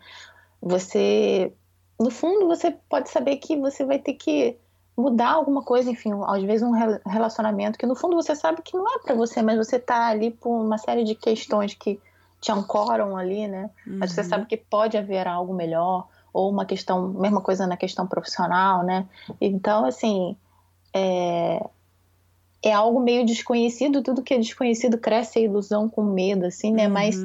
Você, 0.61 1.53
no 1.99 2.11
fundo, 2.11 2.47
você 2.47 2.71
pode 2.89 3.11
saber 3.11 3.37
que 3.37 3.57
você 3.57 3.85
vai 3.85 3.99
ter 3.99 4.15
que 4.15 4.57
mudar 4.97 5.33
alguma 5.33 5.63
coisa, 5.63 5.91
enfim, 5.91 6.13
às 6.27 6.43
vezes 6.43 6.63
um 6.63 6.73
relacionamento 7.05 7.79
que 7.79 7.87
no 7.87 7.97
fundo 7.97 8.15
você 8.15 8.35
sabe 8.37 8.63
que 8.63 8.77
não 8.77 8.87
é 8.95 8.99
para 9.01 9.15
você, 9.15 9.43
mas 9.43 9.57
você 9.57 9.79
tá 9.79 10.07
ali 10.07 10.31
por 10.31 10.51
uma 10.51 10.79
série 10.79 11.03
de 11.03 11.17
questões 11.17 11.75
que 11.75 12.01
te 12.41 12.53
ancoram 12.53 13.17
ali, 13.17 13.49
né? 13.49 13.71
Uhum. 13.87 13.99
Mas 13.99 14.13
você 14.13 14.21
uhum. 14.21 14.29
sabe 14.29 14.47
que 14.47 14.57
pode 14.57 14.97
haver 14.97 15.27
algo 15.27 15.53
melhor 15.53 16.07
ou 16.33 16.51
uma 16.51 16.65
questão, 16.65 17.09
mesma 17.09 17.41
coisa 17.41 17.67
na 17.67 17.77
questão 17.77 18.07
profissional, 18.07 18.83
né? 18.83 19.07
Então, 19.41 19.85
assim, 19.85 20.37
é, 20.93 21.65
é 22.65 22.73
algo 22.73 22.99
meio 23.01 23.25
desconhecido, 23.27 24.03
tudo 24.03 24.23
que 24.23 24.35
é 24.35 24.39
desconhecido 24.39 24.99
cresce 24.99 25.39
a 25.39 25.43
ilusão 25.43 25.89
com 25.89 26.03
medo, 26.03 26.47
assim, 26.47 26.73
né? 26.73 26.87
Uhum. 26.87 26.93
Mas 26.93 27.17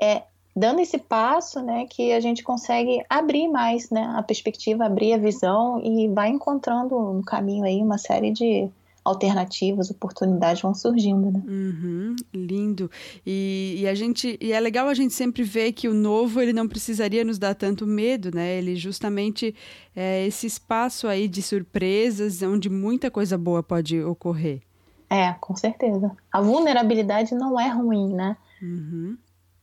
é 0.00 0.22
dando 0.54 0.80
esse 0.80 0.98
passo, 0.98 1.62
né, 1.62 1.86
que 1.88 2.12
a 2.12 2.20
gente 2.20 2.42
consegue 2.42 3.02
abrir 3.08 3.48
mais, 3.48 3.88
né, 3.88 4.12
a 4.14 4.22
perspectiva, 4.22 4.84
abrir 4.84 5.14
a 5.14 5.18
visão 5.18 5.80
e 5.82 6.08
vai 6.08 6.28
encontrando 6.28 6.94
no 6.94 7.24
caminho 7.24 7.64
aí 7.64 7.80
uma 7.80 7.96
série 7.96 8.30
de 8.30 8.68
alternativas, 9.04 9.90
oportunidades 9.90 10.62
vão 10.62 10.74
surgindo, 10.74 11.32
né? 11.32 11.42
Uhum, 11.46 12.16
lindo. 12.32 12.90
E, 13.26 13.78
e, 13.80 13.88
a 13.88 13.94
gente 13.94 14.38
e 14.40 14.52
é 14.52 14.60
legal 14.60 14.88
a 14.88 14.94
gente 14.94 15.12
sempre 15.12 15.42
ver 15.42 15.72
que 15.72 15.88
o 15.88 15.94
novo 15.94 16.40
ele 16.40 16.52
não 16.52 16.68
precisaria 16.68 17.24
nos 17.24 17.38
dar 17.38 17.54
tanto 17.54 17.86
medo, 17.86 18.30
né? 18.34 18.58
Ele 18.58 18.76
justamente 18.76 19.54
é 19.94 20.24
esse 20.26 20.46
espaço 20.46 21.08
aí 21.08 21.26
de 21.26 21.42
surpresas 21.42 22.42
onde 22.42 22.70
muita 22.70 23.10
coisa 23.10 23.36
boa 23.36 23.62
pode 23.62 24.00
ocorrer. 24.02 24.62
É, 25.10 25.32
com 25.40 25.54
certeza. 25.56 26.16
A 26.32 26.40
vulnerabilidade 26.40 27.34
não 27.34 27.58
é 27.58 27.68
ruim, 27.68 28.14
né? 28.14 28.36
Uhum. 28.62 29.18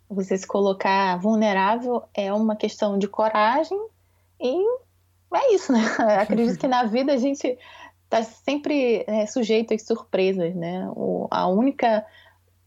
Você 0.09 0.37
se 0.37 0.45
colocar 0.45 1.17
vulnerável 1.17 2.03
é 2.13 2.33
uma 2.33 2.55
questão 2.55 2.99
de 2.99 3.07
coragem 3.07 3.79
e 4.39 4.79
é 5.33 5.53
isso, 5.53 5.71
né? 5.71 5.79
Acredito 6.19 6.59
que 6.59 6.67
na 6.67 6.83
vida 6.83 7.13
a 7.13 7.17
gente 7.17 7.57
está 8.09 8.23
sempre 8.23 9.03
é, 9.05 9.27
sujeito 9.27 9.73
às 9.73 9.83
surpresas, 9.83 10.55
né? 10.55 10.89
O, 10.95 11.27
a 11.29 11.47
única 11.47 12.03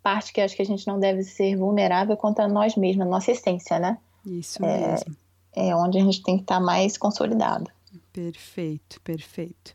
parte 0.01 0.33
que 0.33 0.41
acho 0.41 0.55
que 0.55 0.63
a 0.63 0.67
gente 0.67 0.87
não 0.87 0.99
deve 0.99 1.25
ser 1.25 1.57
vulnerável 1.57 2.15
é 2.15 2.17
contra 2.17 2.47
nós 2.47 2.77
mesmos, 2.77 3.05
a 3.05 3.11
nossa 3.11 3.33
essência, 3.33 3.79
né? 3.79 3.99
Isso 4.25 4.65
é, 4.65 4.91
mesmo. 4.93 5.17
É 5.55 5.75
onde 5.75 5.99
a 5.99 6.01
gente 6.01 6.23
tem 6.23 6.37
que 6.37 6.43
estar 6.43 6.61
tá 6.61 6.65
mais 6.65 6.97
consolidado. 6.97 7.71
Perfeito, 8.13 9.01
perfeito. 9.01 9.75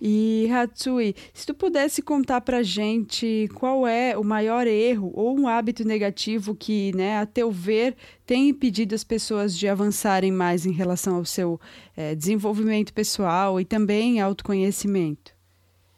E 0.00 0.48
Hatsui, 0.50 1.14
se 1.34 1.46
tu 1.46 1.52
pudesse 1.52 2.00
contar 2.00 2.40
pra 2.40 2.62
gente 2.62 3.48
qual 3.54 3.86
é 3.86 4.16
o 4.16 4.24
maior 4.24 4.66
erro 4.66 5.12
ou 5.14 5.38
um 5.38 5.46
hábito 5.46 5.84
negativo 5.84 6.54
que, 6.54 6.96
né, 6.96 7.18
a 7.18 7.26
teu 7.26 7.50
ver, 7.50 7.94
tem 8.24 8.48
impedido 8.48 8.94
as 8.94 9.04
pessoas 9.04 9.56
de 9.56 9.68
avançarem 9.68 10.32
mais 10.32 10.64
em 10.64 10.72
relação 10.72 11.16
ao 11.16 11.24
seu 11.24 11.60
é, 11.94 12.14
desenvolvimento 12.14 12.92
pessoal 12.92 13.60
e 13.60 13.64
também 13.64 14.20
autoconhecimento? 14.20 15.34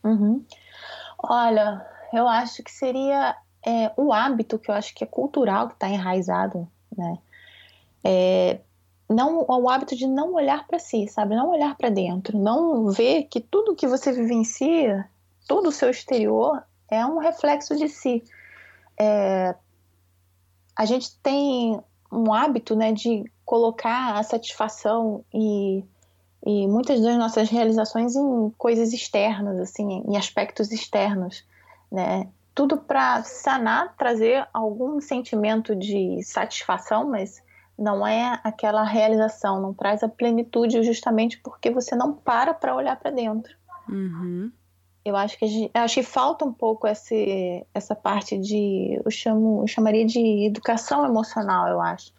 Uhum. 0.03 0.45
Olha, 1.23 1.87
eu 2.13 2.27
acho 2.27 2.65
que 2.65 2.71
seria 2.73 3.37
é, 3.65 3.93
o 3.97 4.13
hábito 4.13 4.59
que 4.59 4.71
eu 4.71 4.75
acho 4.75 4.93
que 4.95 5.05
é 5.05 5.07
cultural, 5.07 5.69
que 5.69 5.75
está 5.75 5.89
enraizado, 5.89 6.67
né? 6.97 7.19
É, 8.03 8.61
não 9.11 9.45
o 9.49 9.69
hábito 9.69 9.97
de 9.97 10.07
não 10.07 10.35
olhar 10.35 10.65
para 10.69 10.79
si, 10.79 11.09
sabe? 11.09 11.35
Não 11.35 11.51
olhar 11.51 11.77
para 11.77 11.91
dentro, 11.91 12.39
não 12.39 12.91
ver 12.91 13.25
que 13.25 13.41
tudo 13.41 13.75
que 13.75 13.89
você 13.89 14.13
vivencia, 14.13 15.09
todo 15.49 15.69
o 15.69 15.73
seu 15.73 15.91
exterior 15.91 16.63
é 16.89 17.05
um 17.05 17.19
reflexo 17.19 17.77
de 17.77 17.89
si. 17.89 18.23
É, 18.97 19.57
a 20.77 20.85
gente 20.85 21.17
tem 21.17 21.81
um 22.13 22.33
hábito, 22.33 22.77
né, 22.77 22.93
de 22.93 23.25
colocar 23.45 24.17
a 24.17 24.23
satisfação 24.23 25.25
e, 25.35 25.85
e 26.47 26.69
muitas 26.69 27.01
das 27.01 27.17
nossas 27.17 27.49
realizações 27.49 28.15
em 28.15 28.51
coisas 28.57 28.93
externas, 28.93 29.59
assim, 29.59 30.05
em 30.07 30.17
aspectos 30.17 30.71
externos, 30.71 31.45
né? 31.91 32.29
Tudo 32.55 32.77
para 32.77 33.23
sanar, 33.25 33.97
trazer 33.97 34.47
algum 34.53 35.01
sentimento 35.01 35.75
de 35.75 36.23
satisfação, 36.23 37.09
mas 37.09 37.43
não 37.81 38.07
é 38.07 38.39
aquela 38.45 38.85
realização, 38.85 39.61
não 39.61 39.73
traz 39.73 40.03
a 40.03 40.09
plenitude 40.09 40.83
justamente 40.83 41.39
porque 41.39 41.71
você 41.71 41.97
não 41.97 42.13
para 42.13 42.53
para 42.53 42.77
olhar 42.77 42.95
para 42.97 43.11
dentro. 43.11 43.57
Uhum. 43.89 44.53
Eu 45.03 45.17
acho 45.17 45.39
que 45.39 45.47
gente, 45.47 45.71
acho 45.73 45.95
que 45.95 46.03
falta 46.03 46.45
um 46.45 46.53
pouco 46.53 46.87
esse, 46.87 47.67
essa 47.73 47.95
parte 47.95 48.37
de 48.37 49.01
eu 49.03 49.11
chamo 49.11 49.63
eu 49.63 49.67
chamaria 49.67 50.05
de 50.05 50.45
educação 50.47 51.07
emocional, 51.07 51.69
eu 51.69 51.81
acho, 51.81 52.13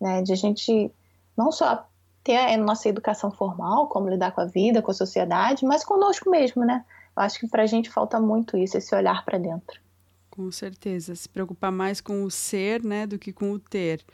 né? 0.00 0.22
De 0.22 0.32
a 0.32 0.36
gente 0.36 0.90
não 1.36 1.52
só 1.52 1.86
ter 2.24 2.38
a 2.38 2.56
nossa 2.56 2.88
educação 2.88 3.30
formal, 3.30 3.86
como 3.86 4.08
lidar 4.08 4.32
com 4.32 4.40
a 4.40 4.46
vida, 4.46 4.82
com 4.82 4.90
a 4.90 4.94
sociedade, 4.94 5.64
mas 5.64 5.84
conosco 5.84 6.28
mesmo, 6.28 6.64
né? 6.64 6.84
Eu 7.16 7.22
acho 7.22 7.38
que 7.38 7.46
para 7.46 7.62
a 7.62 7.66
gente 7.66 7.88
falta 7.88 8.18
muito 8.18 8.56
isso, 8.56 8.76
esse 8.76 8.92
olhar 8.92 9.24
para 9.24 9.38
dentro. 9.38 9.80
Com 10.28 10.50
certeza, 10.50 11.14
se 11.14 11.28
preocupar 11.28 11.70
mais 11.70 12.00
com 12.00 12.24
o 12.24 12.30
ser, 12.30 12.82
né, 12.82 13.06
do 13.06 13.18
que 13.18 13.32
com 13.32 13.52
o 13.52 13.58
ter. 13.60 14.04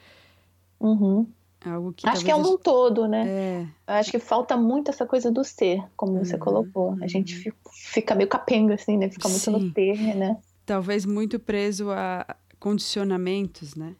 Uhum. 0.83 1.27
Algo 1.65 1.93
que 1.93 2.09
acho 2.09 2.25
que 2.25 2.31
é 2.31 2.35
um 2.35 2.59
todo, 2.59 3.07
né? 3.07 3.69
É. 3.87 3.99
Acho 3.99 4.11
que 4.11 4.19
falta 4.19 4.57
muito 4.57 4.91
essa 4.91 5.07
coisa 5.07 5.31
do 5.31 5.45
ser, 5.45 5.81
como 5.97 6.15
uhum. 6.15 6.25
você 6.25 6.37
colocou. 6.37 6.97
A 7.01 7.07
gente 7.07 7.49
uhum. 7.49 7.55
fica 7.73 8.17
meio 8.17 8.29
capenga, 8.29 8.75
assim, 8.75 8.99
né? 8.99 9.09
Fica 9.09 9.29
muito 9.29 9.45
Sim. 9.45 9.51
no 9.53 9.71
ter, 9.73 9.97
né? 10.17 10.37
Talvez 10.67 11.07
muito 11.07 11.39
preso 11.39 11.91
a 11.91 12.27
condicionamentos, 12.59 13.77
né? 13.77 13.95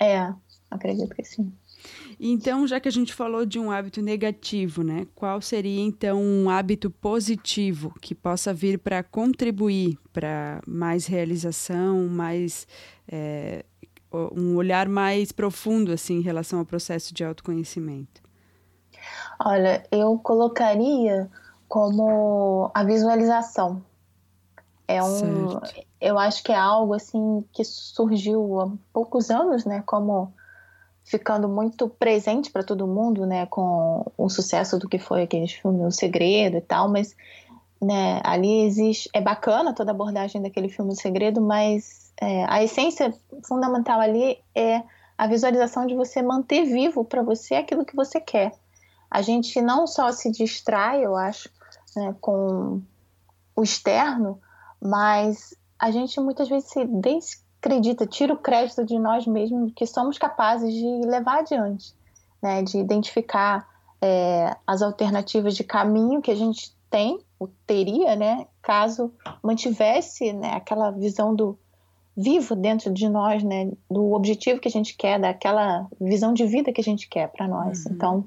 É, 0.00 0.32
acredito 0.70 1.14
que 1.14 1.24
sim. 1.24 1.52
Então, 2.18 2.66
já 2.66 2.78
que 2.78 2.88
a 2.88 2.92
gente 2.92 3.12
falou 3.12 3.44
de 3.44 3.58
um 3.58 3.70
hábito 3.70 4.00
negativo, 4.00 4.82
né? 4.82 5.06
Qual 5.14 5.40
seria 5.40 5.80
então 5.80 6.22
um 6.22 6.48
hábito 6.48 6.90
positivo 6.90 7.92
que 8.00 8.14
possa 8.14 8.54
vir 8.54 8.78
para 8.78 9.02
contribuir 9.02 9.98
para 10.12 10.60
mais 10.66 11.06
realização, 11.06 12.08
mais 12.08 12.66
é, 13.08 13.64
um 14.36 14.56
olhar 14.56 14.88
mais 14.88 15.32
profundo 15.32 15.92
assim 15.92 16.18
em 16.18 16.22
relação 16.22 16.58
ao 16.58 16.64
processo 16.64 17.14
de 17.14 17.24
autoconhecimento? 17.24 18.22
Olha, 19.44 19.82
eu 19.90 20.18
colocaria 20.18 21.30
como 21.68 22.70
a 22.74 22.84
visualização. 22.84 23.82
É 24.86 25.02
um, 25.02 25.48
certo. 25.60 25.86
eu 26.00 26.18
acho 26.18 26.42
que 26.42 26.52
é 26.52 26.56
algo 26.56 26.92
assim 26.92 27.44
que 27.52 27.64
surgiu 27.64 28.60
há 28.60 28.70
poucos 28.92 29.30
anos, 29.30 29.64
né, 29.64 29.82
como 29.86 30.32
ficando 31.04 31.48
muito 31.48 31.88
presente 31.88 32.50
para 32.50 32.62
todo 32.62 32.86
mundo, 32.86 33.26
né, 33.26 33.46
com 33.46 34.04
o 34.16 34.28
sucesso 34.28 34.78
do 34.78 34.88
que 34.88 34.98
foi 34.98 35.22
aquele 35.22 35.48
filme 35.48 35.84
O 35.84 35.90
Segredo 35.90 36.58
e 36.58 36.60
tal, 36.60 36.88
mas 36.88 37.16
né, 37.82 38.20
ali 38.22 38.60
existe 38.64 39.10
é 39.12 39.20
bacana 39.20 39.74
toda 39.74 39.90
a 39.90 39.94
abordagem 39.94 40.40
daquele 40.40 40.68
filme 40.68 40.92
O 40.92 40.96
Segredo, 40.96 41.40
mas 41.40 42.12
é, 42.20 42.44
a 42.48 42.62
essência 42.62 43.12
fundamental 43.44 44.00
ali 44.00 44.38
é 44.54 44.82
a 45.18 45.26
visualização 45.26 45.84
de 45.84 45.94
você 45.96 46.22
manter 46.22 46.64
vivo 46.64 47.04
para 47.04 47.22
você 47.22 47.56
aquilo 47.56 47.84
que 47.84 47.96
você 47.96 48.20
quer. 48.20 48.52
A 49.10 49.20
gente 49.20 49.60
não 49.60 49.86
só 49.86 50.12
se 50.12 50.30
distrai, 50.30 51.04
eu 51.04 51.16
acho, 51.16 51.50
né, 51.96 52.14
com 52.20 52.80
o 53.56 53.62
externo, 53.62 54.40
mas 54.80 55.52
a 55.78 55.90
gente 55.90 56.20
muitas 56.20 56.48
vezes 56.48 56.70
se 56.70 56.84
descredita, 56.84 58.06
tira 58.06 58.32
o 58.32 58.38
crédito 58.38 58.84
de 58.84 58.98
nós 58.98 59.26
mesmos 59.26 59.72
que 59.74 59.86
somos 59.86 60.18
capazes 60.18 60.72
de 60.72 60.86
levar 61.06 61.40
adiante, 61.40 61.92
né, 62.40 62.62
de 62.62 62.78
identificar 62.78 63.68
é, 64.00 64.56
as 64.66 64.82
alternativas 64.82 65.56
de 65.56 65.64
caminho 65.64 66.22
que 66.22 66.30
a 66.30 66.36
gente 66.36 66.72
tem, 66.88 67.18
ou 67.42 67.50
teria, 67.66 68.14
né, 68.14 68.46
caso 68.62 69.12
mantivesse 69.42 70.32
né, 70.32 70.52
aquela 70.54 70.90
visão 70.90 71.34
do 71.34 71.58
vivo 72.16 72.54
dentro 72.54 72.92
de 72.92 73.08
nós, 73.08 73.42
né, 73.42 73.70
do 73.90 74.12
objetivo 74.12 74.60
que 74.60 74.68
a 74.68 74.70
gente 74.70 74.96
quer, 74.96 75.18
daquela 75.18 75.86
visão 76.00 76.32
de 76.32 76.46
vida 76.46 76.72
que 76.72 76.80
a 76.80 76.84
gente 76.84 77.08
quer 77.08 77.28
para 77.28 77.48
nós. 77.48 77.84
Uhum. 77.84 77.92
Então, 77.92 78.24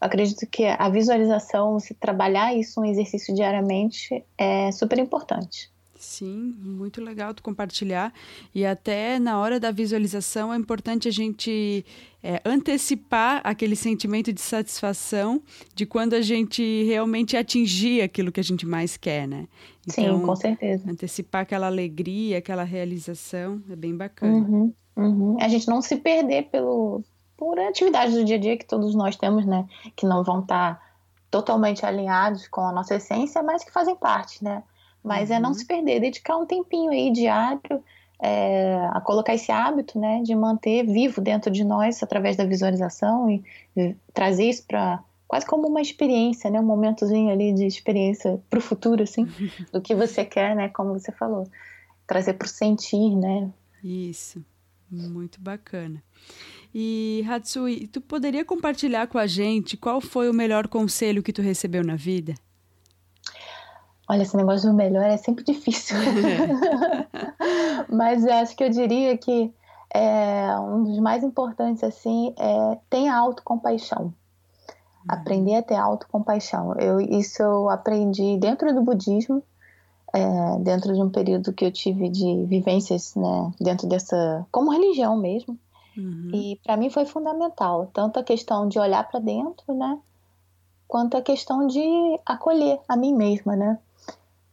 eu 0.00 0.06
acredito 0.06 0.46
que 0.46 0.64
a 0.64 0.88
visualização, 0.88 1.80
se 1.80 1.94
trabalhar 1.94 2.54
isso 2.54 2.80
um 2.80 2.84
exercício 2.84 3.34
diariamente, 3.34 4.24
é 4.36 4.70
super 4.70 4.98
importante. 4.98 5.70
Sim, 5.98 6.54
muito 6.60 7.02
legal 7.02 7.32
tu 7.32 7.42
compartilhar. 7.42 8.12
E 8.54 8.64
até 8.64 9.18
na 9.18 9.38
hora 9.38 9.58
da 9.58 9.70
visualização 9.70 10.52
é 10.52 10.56
importante 10.56 11.08
a 11.08 11.10
gente 11.10 11.84
é, 12.22 12.40
antecipar 12.44 13.40
aquele 13.44 13.74
sentimento 13.74 14.32
de 14.32 14.40
satisfação 14.40 15.42
de 15.74 15.86
quando 15.86 16.14
a 16.14 16.20
gente 16.20 16.84
realmente 16.84 17.36
atingir 17.36 18.02
aquilo 18.02 18.30
que 18.30 18.40
a 18.40 18.44
gente 18.44 18.66
mais 18.66 18.96
quer, 18.96 19.26
né? 19.26 19.46
Então, 19.88 20.18
Sim, 20.18 20.26
com 20.26 20.36
certeza. 20.36 20.90
Antecipar 20.90 21.42
aquela 21.42 21.66
alegria, 21.66 22.38
aquela 22.38 22.64
realização 22.64 23.62
é 23.70 23.76
bem 23.76 23.96
bacana. 23.96 24.32
Uhum, 24.32 24.74
uhum. 24.96 25.36
A 25.40 25.48
gente 25.48 25.68
não 25.68 25.80
se 25.80 25.96
perder 25.96 26.50
pelo, 26.50 27.02
por 27.36 27.58
atividades 27.58 28.14
do 28.14 28.24
dia 28.24 28.36
a 28.36 28.40
dia 28.40 28.56
que 28.56 28.66
todos 28.66 28.94
nós 28.94 29.16
temos, 29.16 29.46
né? 29.46 29.66
Que 29.94 30.06
não 30.06 30.24
vão 30.24 30.40
estar 30.40 30.84
totalmente 31.30 31.84
alinhados 31.84 32.48
com 32.48 32.62
a 32.62 32.72
nossa 32.72 32.96
essência, 32.96 33.42
mas 33.42 33.64
que 33.64 33.72
fazem 33.72 33.96
parte, 33.96 34.42
né? 34.42 34.62
Mas 35.06 35.30
uhum. 35.30 35.36
é 35.36 35.40
não 35.40 35.50
uhum. 35.50 35.54
se 35.54 35.64
perder, 35.64 36.00
dedicar 36.00 36.36
um 36.36 36.44
tempinho 36.44 36.90
aí 36.90 37.12
diário 37.12 37.82
é, 38.20 38.76
a 38.92 39.00
colocar 39.00 39.34
esse 39.34 39.52
hábito, 39.52 39.98
né, 39.98 40.20
de 40.22 40.34
manter 40.34 40.84
vivo 40.84 41.20
dentro 41.20 41.50
de 41.50 41.62
nós 41.62 42.02
através 42.02 42.34
da 42.34 42.44
visualização 42.44 43.30
e, 43.30 43.44
e 43.76 43.94
trazer 44.12 44.48
isso 44.48 44.64
para 44.66 45.02
quase 45.28 45.46
como 45.46 45.68
uma 45.68 45.80
experiência, 45.80 46.50
né? 46.50 46.60
Um 46.60 46.64
momentozinho 46.64 47.30
ali 47.30 47.52
de 47.52 47.66
experiência 47.66 48.40
para 48.48 48.58
o 48.58 48.62
futuro, 48.62 49.02
assim, 49.02 49.26
do 49.72 49.80
que 49.80 49.94
você 49.94 50.24
quer, 50.24 50.54
né? 50.54 50.68
Como 50.68 50.92
você 50.92 51.12
falou, 51.12 51.48
trazer 52.06 52.34
para 52.34 52.46
o 52.46 52.48
sentir, 52.48 53.16
né? 53.16 53.50
Isso, 53.82 54.44
muito 54.90 55.40
bacana. 55.40 56.02
E 56.72 57.24
Hatsui, 57.28 57.88
tu 57.88 58.00
poderia 58.00 58.44
compartilhar 58.44 59.08
com 59.08 59.18
a 59.18 59.26
gente 59.26 59.76
qual 59.76 60.00
foi 60.00 60.30
o 60.30 60.34
melhor 60.34 60.68
conselho 60.68 61.22
que 61.22 61.32
tu 61.32 61.42
recebeu 61.42 61.82
na 61.84 61.96
vida? 61.96 62.34
Olha, 64.08 64.22
esse 64.22 64.36
negócio 64.36 64.70
do 64.70 64.76
melhor 64.76 65.04
é 65.04 65.16
sempre 65.16 65.44
difícil. 65.44 65.96
Mas 67.90 68.24
eu 68.24 68.32
acho 68.34 68.56
que 68.56 68.62
eu 68.62 68.70
diria 68.70 69.16
que 69.18 69.52
é, 69.92 70.58
um 70.60 70.84
dos 70.84 70.98
mais 70.98 71.24
importantes 71.24 71.82
assim 71.82 72.34
é 72.38 72.78
tenha 72.88 73.16
autocompaixão. 73.16 74.04
Uhum. 74.04 74.12
Aprender 75.08 75.56
a 75.56 75.62
ter 75.62 75.74
autocompaixão. 75.74 76.74
Eu, 76.74 77.00
isso 77.00 77.42
eu 77.42 77.70
aprendi 77.70 78.36
dentro 78.36 78.72
do 78.74 78.82
budismo, 78.82 79.42
é, 80.14 80.58
dentro 80.60 80.94
de 80.94 81.02
um 81.02 81.10
período 81.10 81.52
que 81.52 81.64
eu 81.64 81.72
tive 81.72 82.08
de 82.08 82.44
vivências 82.44 83.14
né, 83.14 83.52
dentro 83.60 83.88
dessa. 83.88 84.46
como 84.52 84.70
religião 84.70 85.16
mesmo. 85.16 85.58
Uhum. 85.96 86.30
E 86.32 86.60
para 86.62 86.76
mim 86.76 86.90
foi 86.90 87.06
fundamental, 87.06 87.90
tanto 87.92 88.20
a 88.20 88.22
questão 88.22 88.68
de 88.68 88.78
olhar 88.78 89.08
para 89.08 89.18
dentro, 89.18 89.74
né? 89.74 89.98
Quanto 90.86 91.16
a 91.16 91.22
questão 91.22 91.66
de 91.66 91.80
acolher 92.24 92.78
a 92.86 92.96
mim 92.96 93.14
mesma, 93.14 93.56
né? 93.56 93.78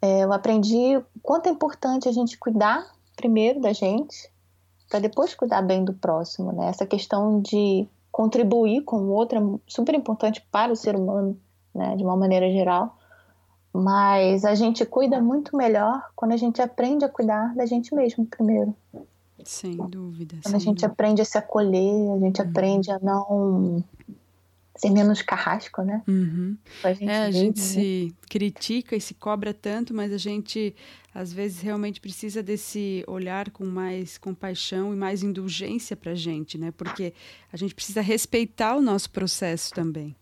É, 0.04 0.26
eu 0.26 0.34
aprendi 0.34 0.98
o 0.98 1.06
quanto 1.22 1.48
é 1.48 1.50
importante 1.50 2.10
a 2.10 2.12
gente 2.12 2.38
cuidar 2.38 2.86
primeiro 3.16 3.62
da 3.62 3.72
gente, 3.72 4.30
para 4.90 5.00
depois 5.00 5.34
cuidar 5.34 5.62
bem 5.62 5.86
do 5.86 5.94
próximo, 5.94 6.52
né? 6.52 6.68
Essa 6.68 6.86
questão 6.86 7.40
de 7.40 7.88
contribuir 8.12 8.82
com 8.82 8.98
o 8.98 9.12
outro 9.12 9.40
é 9.40 9.60
super 9.66 9.96
importante 9.96 10.46
para 10.52 10.74
o 10.74 10.76
ser 10.76 10.98
humano, 10.98 11.40
né? 11.74 11.96
De 11.96 12.04
uma 12.04 12.18
maneira 12.18 12.52
geral. 12.52 12.98
Mas 13.72 14.44
a 14.44 14.54
gente 14.56 14.86
cuida 14.86 15.22
muito 15.22 15.56
melhor 15.56 16.04
quando 16.18 16.34
a 16.34 16.38
gente 16.38 16.62
aprende 16.62 17.06
a 17.06 17.10
cuidar 17.10 17.56
da 17.56 17.66
gente 17.66 17.96
mesmo 17.96 18.26
primeiro. 18.26 18.76
Sem 19.46 19.78
dúvida. 19.78 20.36
Quando 20.44 20.44
sem 20.44 20.56
a 20.56 20.60
gente 20.60 20.82
dúvida. 20.82 20.88
aprende 20.88 21.22
a 21.22 21.26
se 21.26 21.38
acolher, 21.38 22.12
a 22.12 22.20
gente 22.20 22.42
uhum. 22.42 22.50
aprende 22.50 22.92
a 22.92 23.00
não 23.00 23.82
ser 24.76 24.90
menos 24.90 25.22
carrasco, 25.22 25.82
né? 25.84 26.02
Uhum. 26.08 26.58
A 26.84 26.94
gente, 26.94 27.10
é, 27.10 27.18
a 27.24 27.32
gente 27.32 27.60
né? 27.60 27.66
se 27.66 28.16
critica 28.30 28.96
e 28.96 29.02
se 29.02 29.14
cobra 29.14 29.54
tanto, 29.54 29.94
mas 29.94 30.12
a 30.12 30.18
gente 30.18 30.76
às 31.14 31.32
vezes 31.32 31.62
realmente 31.62 32.02
precisa 32.02 32.42
desse 32.42 33.04
olhar 33.08 33.52
com 33.52 33.64
mais 33.66 34.18
compaixão 34.18 34.92
e 34.94 34.98
mais 34.98 35.22
indulgência 35.22 35.96
para 35.96 36.14
a 36.14 36.16
gente, 36.16 36.58
né? 36.58 36.72
Porque 36.76 37.14
a 37.52 37.58
gente 37.58 37.76
precisa 37.76 38.02
respeitar 38.02 38.76
o 38.76 38.82
nosso 38.82 39.12
processo 39.12 39.72
também. 39.74 40.16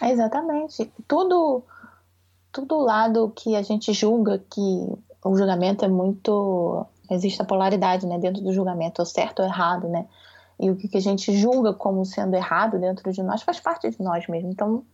É 0.00 0.10
exatamente. 0.10 0.90
Tudo, 1.06 1.62
tudo 2.50 2.78
lado 2.78 3.30
que 3.36 3.54
a 3.54 3.62
gente 3.62 3.92
julga 3.92 4.42
que 4.50 4.60
o 5.22 5.36
julgamento 5.36 5.84
é 5.84 5.88
muito 5.88 6.86
existe 7.10 7.42
a 7.42 7.44
polaridade, 7.44 8.06
né? 8.06 8.18
Dentro 8.18 8.42
do 8.42 8.52
julgamento, 8.52 9.02
o 9.02 9.06
certo 9.06 9.40
ou 9.40 9.44
errado, 9.46 9.88
né? 9.88 10.06
E 10.58 10.70
o 10.70 10.76
que 10.76 10.96
a 10.96 11.00
gente 11.00 11.36
julga 11.36 11.72
como 11.72 12.04
sendo 12.04 12.34
errado 12.34 12.78
dentro 12.78 13.12
de 13.12 13.22
nós 13.22 13.42
faz 13.42 13.60
parte 13.60 13.88
de 13.88 14.02
nós 14.02 14.26
mesmo. 14.26 14.50
Então, 14.50 14.84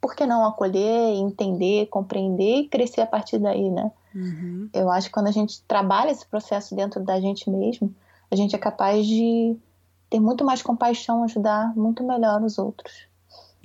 por 0.00 0.14
que 0.14 0.24
não 0.24 0.44
acolher, 0.44 1.14
entender, 1.14 1.86
compreender 1.86 2.60
e 2.60 2.68
crescer 2.68 3.02
a 3.02 3.06
partir 3.06 3.38
daí, 3.38 3.70
né? 3.70 3.90
Uhum. 4.14 4.68
Eu 4.72 4.90
acho 4.90 5.08
que 5.08 5.12
quando 5.12 5.26
a 5.26 5.32
gente 5.32 5.62
trabalha 5.62 6.10
esse 6.10 6.26
processo 6.26 6.74
dentro 6.74 7.04
da 7.04 7.20
gente 7.20 7.50
mesmo, 7.50 7.94
a 8.30 8.36
gente 8.36 8.54
é 8.54 8.58
capaz 8.58 9.06
de 9.06 9.56
ter 10.08 10.20
muito 10.20 10.44
mais 10.44 10.62
compaixão, 10.62 11.22
ajudar 11.24 11.74
muito 11.76 12.02
melhor 12.02 12.42
os 12.42 12.58
outros. 12.58 13.08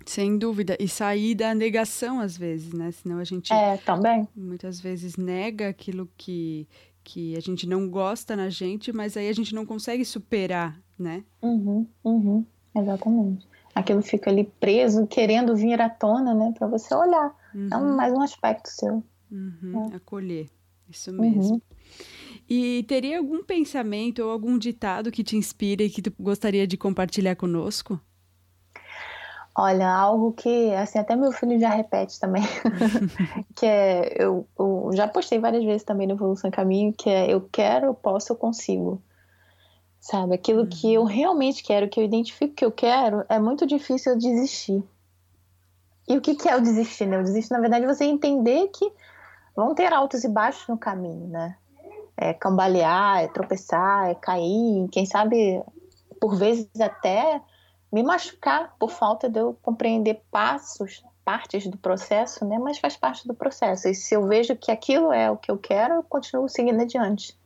Sem 0.06 0.38
dúvida. 0.38 0.76
E 0.80 0.88
sair 0.90 1.36
da 1.36 1.56
negação 1.56 2.20
às 2.20 2.36
vezes, 2.36 2.74
né? 2.74 2.92
Senão 2.92 3.20
a 3.20 3.24
gente. 3.24 3.54
É, 3.54 3.78
também. 3.78 4.28
Muitas 4.36 4.82
vezes 4.82 5.16
nega 5.16 5.70
aquilo 5.70 6.10
que, 6.18 6.68
que 7.04 7.38
a 7.38 7.40
gente 7.40 7.66
não 7.66 7.90
gosta 7.90 8.36
na 8.36 8.50
gente, 8.50 8.92
mas 8.92 9.16
aí 9.16 9.30
a 9.30 9.34
gente 9.34 9.56
não 9.56 9.66
consegue 9.66 10.04
superar 10.04 10.78
né? 10.98 11.24
Uhum, 11.42 11.88
uhum, 12.04 12.46
exatamente. 12.76 13.48
Aquilo 13.74 14.02
fica 14.02 14.30
ali 14.30 14.44
preso, 14.60 15.08
querendo 15.08 15.56
vir 15.56 15.82
à 15.82 15.90
tona, 15.90 16.34
né? 16.34 16.54
Para 16.58 16.68
você 16.68 16.94
olhar. 16.94 17.34
Uhum. 17.54 17.70
É 17.72 17.78
mais 17.78 18.14
um 18.14 18.22
aspecto 18.22 18.70
seu. 18.70 19.04
Uhum, 19.32 19.90
é. 19.92 19.96
Acolher, 19.96 20.50
isso 20.90 21.12
mesmo. 21.12 21.56
Uhum. 21.56 21.62
E 22.50 22.84
teria 22.84 23.18
algum 23.18 23.44
pensamento 23.44 24.20
ou 24.20 24.30
algum 24.30 24.58
ditado 24.58 25.12
que 25.12 25.24
te 25.24 25.36
inspire 25.36 25.86
e 25.86 25.90
que 25.90 26.02
tu 26.02 26.14
gostaria 26.20 26.68
de 26.68 26.78
compartilhar 26.78 27.36
conosco? 27.36 28.00
Olha, 29.56 29.88
algo 29.88 30.34
que, 30.34 30.74
assim, 30.74 30.98
até 30.98 31.16
meu 31.16 31.32
filho 31.32 31.60
já 31.60 31.70
repete 31.70 32.20
também, 32.20 32.42
que 33.56 33.68
é, 33.68 34.16
eu, 34.20 34.48
eu, 34.58 34.90
já 34.94 35.08
postei 35.08 35.38
várias 35.38 35.64
vezes 35.64 35.84
também 35.84 36.08
no 36.08 36.16
Evolução 36.16 36.50
Caminho, 36.50 36.92
que 36.92 37.08
é 37.08 37.32
eu 37.32 37.48
quero, 37.52 37.86
eu 37.86 37.94
posso, 37.94 38.34
eu 38.34 38.36
consigo 38.36 39.00
sabe? 40.04 40.36
Aquilo 40.36 40.68
que 40.68 40.94
eu 40.94 41.02
uhum. 41.02 41.08
realmente 41.08 41.64
quero, 41.64 41.88
que 41.88 41.98
eu 41.98 42.04
identifico 42.04 42.54
que 42.54 42.66
eu 42.66 42.72
quero, 42.72 43.24
é 43.30 43.40
muito 43.40 43.66
difícil 43.66 44.12
eu 44.12 44.20
desistir. 44.20 44.84
E 46.06 46.18
o 46.18 46.22
que, 46.22 46.36
que 46.36 46.50
é 46.50 46.58
o 46.58 46.62
desistir, 46.62 47.06
né? 47.06 47.18
O 47.18 47.24
desistir, 47.24 47.54
na 47.54 47.62
verdade, 47.62 47.86
é 47.86 47.88
você 47.88 48.04
entender 48.04 48.68
que 48.68 48.92
vão 49.56 49.74
ter 49.74 49.94
altos 49.94 50.26
e 50.26 50.28
baixos 50.28 50.68
no 50.68 50.78
caminho, 50.78 51.30
né? 51.30 51.56
É 52.18 52.34
cambalear, 52.34 53.24
é 53.24 53.28
tropeçar, 53.30 54.10
é 54.10 54.16
cair, 54.16 54.90
quem 54.92 55.06
sabe, 55.06 55.64
por 56.20 56.36
vezes 56.36 56.68
até 56.82 57.42
me 57.90 58.04
machucar 58.04 58.76
por 58.78 58.92
falta 58.92 59.30
de 59.30 59.40
eu 59.40 59.58
compreender 59.62 60.22
passos, 60.30 61.02
partes 61.24 61.66
do 61.66 61.78
processo, 61.78 62.44
né? 62.44 62.60
Mas 62.60 62.78
faz 62.78 62.98
parte 62.98 63.26
do 63.26 63.34
processo. 63.34 63.88
E 63.88 63.96
se 63.96 64.14
eu 64.14 64.28
vejo 64.28 64.54
que 64.58 64.70
aquilo 64.70 65.14
é 65.14 65.32
o 65.32 65.38
que 65.38 65.50
eu 65.50 65.58
quero, 65.58 65.94
eu 65.94 66.04
continuo 66.04 66.50
seguindo 66.50 66.82
adiante. 66.82 67.38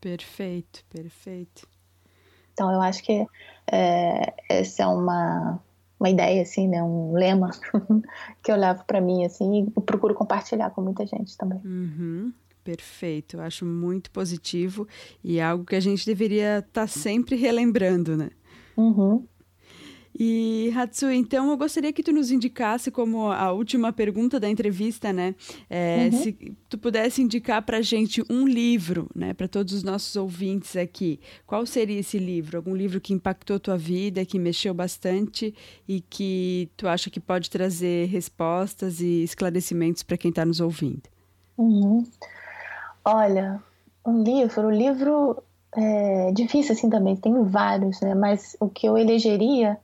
Perfeito, 0.00 0.84
perfeito. 0.90 1.72
Então 2.54 2.72
eu 2.72 2.80
acho 2.80 3.02
que 3.02 3.26
é, 3.70 4.32
essa 4.48 4.84
é 4.84 4.86
uma, 4.86 5.60
uma 6.00 6.08
ideia 6.08 6.40
assim, 6.42 6.66
né, 6.66 6.82
um 6.82 7.12
lema 7.12 7.50
que 8.42 8.50
eu 8.50 8.56
levo 8.56 8.84
para 8.84 9.00
mim 9.00 9.24
assim 9.24 9.66
e 9.76 9.80
procuro 9.82 10.14
compartilhar 10.14 10.70
com 10.70 10.80
muita 10.80 11.06
gente 11.06 11.36
também. 11.36 11.60
Uhum. 11.64 12.32
Perfeito, 12.62 13.36
eu 13.36 13.42
acho 13.42 13.66
muito 13.66 14.10
positivo 14.10 14.88
e 15.22 15.38
é 15.38 15.44
algo 15.44 15.66
que 15.66 15.76
a 15.76 15.80
gente 15.80 16.06
deveria 16.06 16.60
estar 16.60 16.82
tá 16.82 16.86
sempre 16.86 17.36
relembrando, 17.36 18.16
né? 18.16 18.30
Uhum. 18.74 19.26
E, 20.16 20.72
Hatsu, 20.76 21.10
então 21.10 21.50
eu 21.50 21.56
gostaria 21.56 21.92
que 21.92 22.02
tu 22.02 22.12
nos 22.12 22.30
indicasse 22.30 22.88
como 22.90 23.32
a 23.32 23.50
última 23.50 23.92
pergunta 23.92 24.38
da 24.38 24.48
entrevista, 24.48 25.12
né? 25.12 25.34
É, 25.68 26.08
uhum. 26.12 26.22
Se 26.22 26.56
tu 26.68 26.78
pudesse 26.78 27.20
indicar 27.20 27.62
para 27.62 27.82
gente 27.82 28.22
um 28.30 28.46
livro, 28.46 29.08
né? 29.14 29.34
Para 29.34 29.48
todos 29.48 29.72
os 29.72 29.82
nossos 29.82 30.14
ouvintes 30.14 30.76
aqui, 30.76 31.18
qual 31.44 31.66
seria 31.66 31.98
esse 31.98 32.16
livro? 32.16 32.56
Algum 32.56 32.76
livro 32.76 33.00
que 33.00 33.12
impactou 33.12 33.58
tua 33.58 33.76
vida, 33.76 34.24
que 34.24 34.38
mexeu 34.38 34.72
bastante 34.72 35.52
e 35.88 36.00
que 36.00 36.70
tu 36.76 36.86
acha 36.86 37.10
que 37.10 37.18
pode 37.18 37.50
trazer 37.50 38.06
respostas 38.06 39.00
e 39.00 39.24
esclarecimentos 39.24 40.04
para 40.04 40.16
quem 40.16 40.28
está 40.28 40.44
nos 40.44 40.60
ouvindo? 40.60 41.02
Uhum. 41.58 42.06
Olha, 43.04 43.60
um 44.06 44.22
livro, 44.22 44.68
o 44.68 44.70
livro 44.70 45.42
é 45.76 46.30
difícil 46.32 46.72
assim 46.72 46.88
também, 46.88 47.16
tem 47.16 47.42
vários, 47.42 48.00
né? 48.00 48.14
Mas 48.14 48.56
o 48.60 48.68
que 48.68 48.86
eu 48.86 48.96
elegeria 48.96 49.76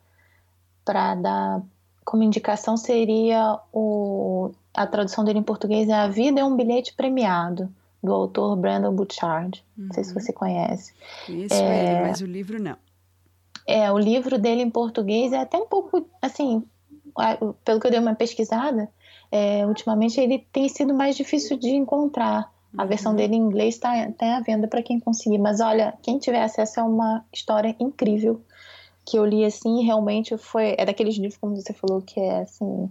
para 0.91 1.15
dar 1.15 1.63
como 2.05 2.25
indicação 2.25 2.77
seria 2.77 3.61
o, 3.73 4.51
a 4.75 4.89
tradução 4.89 5.25
dele 5.25 5.39
em 5.39 5.43
português 5.45 5.89
é 5.89 5.93
A 5.93 6.09
Vida 6.09 6.41
é 6.41 6.45
um 6.45 6.57
Bilhete 6.57 6.95
Premiado, 6.95 7.73
do 8.03 8.13
autor 8.13 8.57
Brandon 8.57 8.93
Bouchard. 8.93 9.65
Uhum. 9.79 9.85
Não 9.85 9.95
sei 9.95 10.03
se 10.03 10.13
uhum. 10.13 10.21
você 10.21 10.33
conhece. 10.33 10.93
Isso 11.29 11.55
é, 11.55 11.93
ele, 11.93 12.09
mas 12.09 12.21
o 12.21 12.27
livro 12.27 12.61
não. 12.61 12.77
É, 13.65 13.93
o 13.93 13.99
livro 13.99 14.37
dele 14.37 14.63
em 14.63 14.71
português 14.71 15.33
é 15.33 15.39
até 15.39 15.59
um 15.59 15.67
pouco, 15.67 16.05
assim, 16.21 16.65
pelo 17.65 17.79
que 17.79 17.87
eu 17.87 17.91
dei 17.93 18.01
uma 18.01 18.17
pesquisada, 18.17 18.91
é, 19.31 19.65
ultimamente 19.65 20.21
ele 20.21 20.45
tem 20.53 20.69
sido 20.69 20.93
mais 20.93 21.17
difícil 21.17 21.57
de 21.57 21.69
encontrar. 21.69 22.53
A 22.77 22.85
versão 22.85 23.13
uhum. 23.13 23.17
dele 23.17 23.37
em 23.37 23.41
inglês 23.41 23.77
está 23.77 24.11
tá 24.11 24.39
à 24.39 24.41
venda 24.41 24.67
para 24.67 24.83
quem 24.83 24.99
conseguir. 24.99 25.39
Mas 25.39 25.61
olha, 25.61 25.95
quem 26.03 26.19
tiver 26.19 26.43
acesso 26.43 26.81
é 26.81 26.83
uma 26.83 27.25
história 27.33 27.77
incrível 27.79 28.41
que 29.05 29.17
eu 29.17 29.25
li 29.25 29.45
assim, 29.45 29.85
realmente 29.85 30.37
foi. 30.37 30.75
É 30.79 30.85
daqueles 30.85 31.17
livros, 31.17 31.37
como 31.37 31.57
você 31.57 31.73
falou, 31.73 32.03
que 32.03 32.19
é 32.21 32.41
assim. 32.41 32.89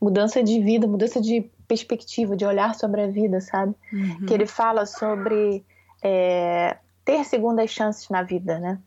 Mudança 0.00 0.42
de 0.42 0.60
vida, 0.60 0.86
mudança 0.86 1.20
de 1.20 1.50
perspectiva, 1.66 2.36
de 2.36 2.44
olhar 2.44 2.74
sobre 2.74 3.02
a 3.02 3.08
vida, 3.08 3.40
sabe? 3.40 3.74
Uhum. 3.92 4.26
Que 4.26 4.32
ele 4.32 4.46
fala 4.46 4.86
sobre 4.86 5.64
é, 6.02 6.76
ter 7.04 7.24
segundas 7.24 7.70
chances 7.70 8.08
na 8.08 8.22
vida, 8.22 8.58
né? 8.58 8.78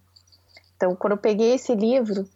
Então, 0.77 0.95
quando 0.95 1.13
eu 1.13 1.17
peguei 1.17 1.53
esse 1.53 1.75
livro, 1.75 2.27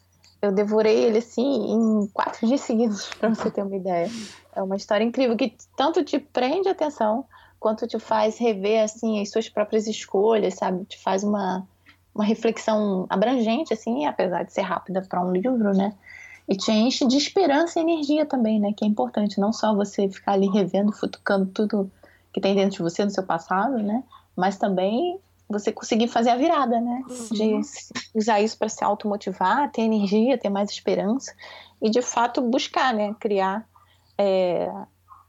eu 0.42 0.52
devorei 0.52 1.06
ele 1.06 1.20
assim 1.20 1.72
em 1.72 2.08
quatro 2.08 2.46
dias 2.46 2.62
seguidos, 2.62 3.10
para 3.18 3.30
você 3.30 3.50
ter 3.50 3.64
uma 3.64 3.76
ideia. 3.76 4.10
É 4.56 4.62
uma 4.62 4.76
história 4.76 5.04
incrível 5.04 5.36
que 5.36 5.56
tanto 5.76 6.04
te 6.04 6.20
prende 6.20 6.70
atenção 6.70 7.26
quanto 7.60 7.88
te 7.88 7.98
faz 7.98 8.38
rever 8.38 8.84
assim 8.84 9.22
as 9.22 9.32
suas 9.32 9.50
próprias 9.50 9.88
escolhas, 9.88 10.56
sabe? 10.56 10.86
Te 10.86 11.02
faz 11.02 11.24
uma 11.24 11.68
uma 12.16 12.24
reflexão 12.24 13.06
abrangente, 13.10 13.74
assim, 13.74 14.06
apesar 14.06 14.44
de 14.44 14.54
ser 14.54 14.62
rápida 14.62 15.02
para 15.02 15.22
um 15.22 15.32
livro, 15.32 15.76
né? 15.76 15.94
e 16.48 16.56
te 16.56 16.72
enche 16.72 17.08
de 17.08 17.18
esperança 17.18 17.80
e 17.80 17.82
energia 17.82 18.26
também, 18.26 18.60
né? 18.60 18.72
Que 18.72 18.86
é 18.86 18.88
importante, 18.88 19.40
não 19.40 19.52
só 19.52 19.74
você 19.74 20.08
ficar 20.08 20.34
ali 20.34 20.48
revendo, 20.48 20.92
futucando 20.92 21.48
tudo 21.48 21.92
que 22.32 22.40
tem 22.40 22.56
dentro 22.56 22.78
de 22.78 22.84
você 22.84 23.04
no 23.04 23.10
seu 23.10 23.24
passado, 23.24 23.78
né? 23.80 24.04
Mas 24.36 24.58
também 24.58 25.20
você 25.50 25.72
conseguir 25.72 26.08
fazer 26.08 26.30
a 26.30 26.36
virada, 26.36 26.80
né? 26.80 27.04
De 27.32 27.60
usar 28.14 28.42
isso 28.42 28.58
para 28.58 28.70
se 28.70 28.84
automotivar, 28.84 29.72
ter 29.72 29.82
energia, 29.82 30.38
ter 30.38 30.50
mais 30.50 30.70
esperança 30.70 31.34
e 31.82 31.90
de 31.90 32.02
fato 32.02 32.42
buscar, 32.42 32.94
né? 32.94 33.16
Criar 33.20 33.68
é, 34.18 34.72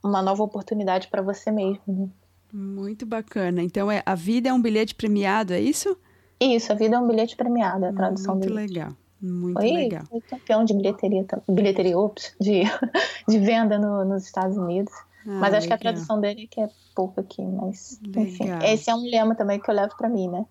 uma 0.03 0.21
nova 0.21 0.43
oportunidade 0.43 1.09
para 1.09 1.23
você 1.23 1.51
mesmo. 1.51 1.83
Né? 1.87 2.09
Muito 2.53 3.07
bacana. 3.07 3.63
Então, 3.63 3.91
é, 3.91 4.03
a 4.05 4.15
vida 4.15 4.51
é 4.51 4.53
um 4.53 4.61
bilhete 4.61 4.95
premiado, 4.95 5.55
é 5.55 5.61
isso? 5.61 5.97
Isso, 6.41 6.73
a 6.73 6.75
vida 6.75 6.97
é 6.97 6.99
um 6.99 7.07
bilhete 7.07 7.37
premiado, 7.37 7.87
a 7.87 7.93
tradução 7.93 8.35
Muito 8.35 8.53
legal. 8.53 8.93
Muito 9.21 9.59
foi, 9.59 9.73
legal. 9.73 10.05
Foi 10.07 10.21
campeão 10.21 10.65
de 10.65 10.75
bilheteria, 10.75 11.27
bilheteria 11.49 11.99
ops, 11.99 12.35
de, 12.39 12.63
de 13.27 13.39
venda 13.39 13.79
no, 13.79 14.05
nos 14.05 14.25
Estados 14.25 14.57
Unidos. 14.57 14.93
Ah, 15.27 15.41
mas 15.41 15.55
acho 15.55 15.65
legal. 15.65 15.67
que 15.67 15.73
a 15.75 15.79
tradução 15.79 16.21
dele 16.21 16.45
é 16.45 16.47
que 16.47 16.61
é 16.61 16.69
pouco 16.95 17.21
aqui, 17.21 17.43
mas 17.43 17.99
legal. 18.03 18.25
enfim. 18.25 18.45
Esse 18.65 18.91
é 18.91 18.95
um 18.95 19.03
lema 19.03 19.35
também 19.35 19.59
que 19.59 19.71
eu 19.71 19.75
levo 19.75 19.97
para 19.97 20.09
mim, 20.09 20.29
né? 20.29 20.45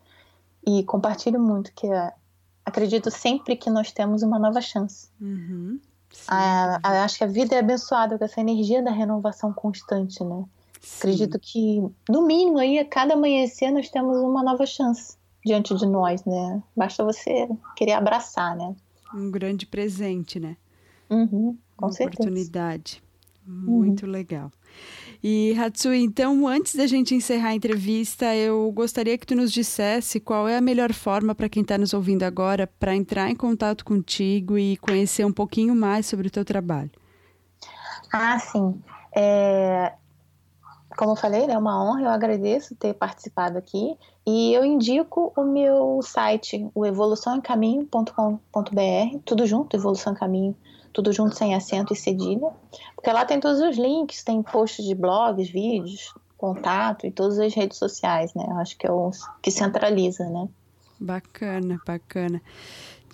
E 0.66 0.84
compartilho 0.84 1.40
muito, 1.40 1.72
que 1.74 1.88
é, 1.88 2.12
acredito 2.66 3.12
sempre 3.12 3.56
que 3.56 3.70
nós 3.70 3.92
temos 3.92 4.24
uma 4.24 4.40
nova 4.40 4.60
chance. 4.62 5.10
Uhum. 5.22 5.80
A, 6.28 6.80
a, 6.82 7.04
acho 7.04 7.20
que 7.20 7.24
a 7.24 7.28
vida 7.28 7.56
é 7.56 7.60
abençoada 7.60 8.18
com 8.18 8.26
essa 8.26 8.42
energia 8.42 8.82
da 8.82 8.92
renovação 8.92 9.54
constante, 9.54 10.24
né? 10.24 10.44
Sim. 10.82 10.98
Acredito 10.98 11.40
que, 11.40 11.84
no 12.10 12.24
mínimo, 12.26 12.58
aí, 12.58 12.80
a 12.80 12.86
cada 12.86 13.14
amanhecer 13.14 13.72
nós 13.72 13.90
temos 13.90 14.18
uma 14.18 14.42
nova 14.42 14.66
chance 14.66 15.18
diante 15.46 15.76
de 15.76 15.86
nós, 15.86 16.26
né? 16.26 16.62
Basta 16.76 17.04
você 17.04 17.48
querer 17.76 17.94
abraçar, 17.94 18.56
né? 18.56 18.76
Um 19.14 19.30
grande 19.30 19.66
presente, 19.66 20.40
né? 20.40 20.58
Uhum, 21.10 21.58
com 21.78 21.86
uma 21.86 21.92
certeza. 21.92 22.24
oportunidade. 22.24 23.04
Muito 23.46 24.06
uhum. 24.06 24.12
legal. 24.12 24.52
E 25.24 25.56
Hatsui, 25.58 26.02
então, 26.02 26.48
antes 26.48 26.76
da 26.76 26.88
gente 26.88 27.14
encerrar 27.14 27.50
a 27.50 27.56
entrevista, 27.56 28.36
eu 28.36 28.72
gostaria 28.72 29.18
que 29.18 29.26
tu 29.26 29.36
nos 29.36 29.52
dissesse 29.52 30.20
qual 30.20 30.48
é 30.48 30.58
a 30.58 30.62
melhor 30.62 30.92
forma 30.92 31.34
para 31.36 31.48
quem 31.48 31.62
está 31.62 31.78
nos 31.78 31.94
ouvindo 31.94 32.24
agora 32.24 32.68
para 32.68 32.96
entrar 32.96 33.30
em 33.30 33.36
contato 33.36 33.86
contigo 33.86 34.58
e 34.58 34.78
conhecer 34.78 35.26
um 35.26 35.32
pouquinho 35.32 35.76
mais 35.76 36.08
sobre 36.08 36.28
o 36.28 36.32
teu 36.32 36.44
trabalho. 36.44 36.92
Ah, 38.12 38.40
sim. 38.40 38.82
É, 39.16 39.94
como 40.96 41.12
eu 41.12 41.16
falei, 41.16 41.46
é 41.46 41.58
uma 41.58 41.84
honra, 41.84 42.04
eu 42.04 42.10
agradeço 42.10 42.76
ter 42.76 42.94
participado 42.94 43.58
aqui 43.58 43.98
e 44.26 44.54
eu 44.54 44.64
indico 44.64 45.34
o 45.36 45.44
meu 45.44 46.00
site, 46.02 46.70
o 46.74 46.86
evoluçãoemcaminho.com.br, 46.86 49.20
tudo 49.26 49.46
junto, 49.46 49.76
Evolução 49.76 50.14
em 50.14 50.16
Caminho, 50.16 50.56
tudo 50.94 51.12
junto 51.12 51.36
sem 51.36 51.54
acento 51.54 51.94
e 51.94 51.96
cedilha, 51.96 52.50
porque 52.96 53.12
lá 53.12 53.26
tem 53.26 53.40
todos 53.40 53.62
os 53.62 53.78
links, 53.78 54.24
tem 54.24 54.42
posts 54.42 54.86
de 54.86 54.96
blogs, 54.96 55.50
vídeos, 55.50 56.14
contato 56.38 57.06
e 57.06 57.12
todas 57.12 57.40
as 57.40 57.54
redes 57.54 57.78
sociais, 57.78 58.34
né? 58.34 58.46
Eu 58.48 58.58
acho 58.58 58.78
que 58.78 58.88
é 58.88 58.92
o 58.92 59.12
que 59.42 59.52
centraliza, 59.52 60.24
né? 60.30 60.48
Bacana, 61.00 61.80
bacana. 61.86 62.42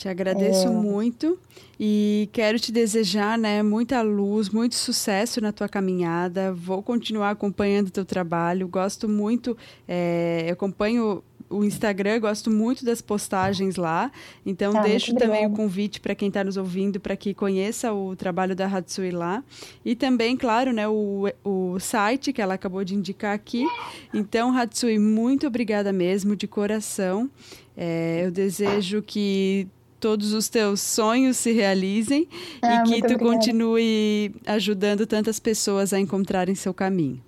Te 0.02 0.10
agradeço 0.10 0.66
é... 0.66 0.72
muito 0.72 1.38
e 1.80 2.28
quero 2.34 2.60
te 2.60 2.72
desejar, 2.72 3.38
né, 3.38 3.62
muita 3.62 4.02
luz, 4.02 4.50
muito 4.50 4.74
sucesso 4.74 5.40
na 5.40 5.52
tua 5.52 5.70
caminhada. 5.70 6.52
Vou 6.52 6.82
continuar 6.82 7.30
acompanhando 7.30 7.90
o 7.90 7.92
teu 7.92 8.04
trabalho. 8.04 8.68
Gosto 8.68 9.08
muito, 9.08 9.56
é, 9.88 10.50
acompanho 10.52 11.24
o 11.48 11.64
Instagram, 11.64 12.20
gosto 12.20 12.50
muito 12.50 12.84
das 12.84 13.00
postagens 13.00 13.76
lá. 13.76 14.12
Então, 14.44 14.76
ah, 14.76 14.82
deixo 14.82 15.14
também 15.14 15.46
o 15.46 15.52
convite 15.52 16.00
para 16.00 16.16
quem 16.16 16.30
está 16.30 16.44
nos 16.44 16.58
ouvindo 16.58 17.00
para 17.00 17.16
que 17.16 17.32
conheça 17.36 17.94
o 17.94 18.16
trabalho 18.16 18.56
da 18.56 18.66
Hatsui 18.66 19.12
lá. 19.12 19.44
E 19.86 19.96
também, 19.96 20.36
claro, 20.36 20.74
né, 20.74 20.88
o, 20.88 21.26
o 21.44 21.80
site 21.80 22.34
que 22.34 22.42
ela 22.42 22.56
acabou 22.56 22.84
de 22.84 22.96
indicar 22.96 23.36
aqui. 23.36 23.68
Então, 24.12 24.58
Hatsui, 24.58 24.98
muito 24.98 25.46
obrigada 25.46 25.94
mesmo, 25.94 26.36
de 26.36 26.48
coração. 26.48 27.30
É, 27.78 28.24
eu 28.26 28.32
desejo 28.32 29.04
que 29.04 29.68
todos 30.02 30.34
os 30.34 30.50
teus 30.50 30.82
sonhos 30.82 31.38
se 31.38 31.52
realizem 31.54 32.28
ah, 32.62 32.84
e 32.84 32.84
que 32.84 33.00
tu 33.02 33.14
obrigada. 33.14 33.24
continue 33.24 34.36
ajudando 34.46 35.06
tantas 35.06 35.40
pessoas 35.40 35.94
a 35.94 36.00
encontrarem 36.00 36.56
seu 36.56 36.74
caminho. 36.74 37.22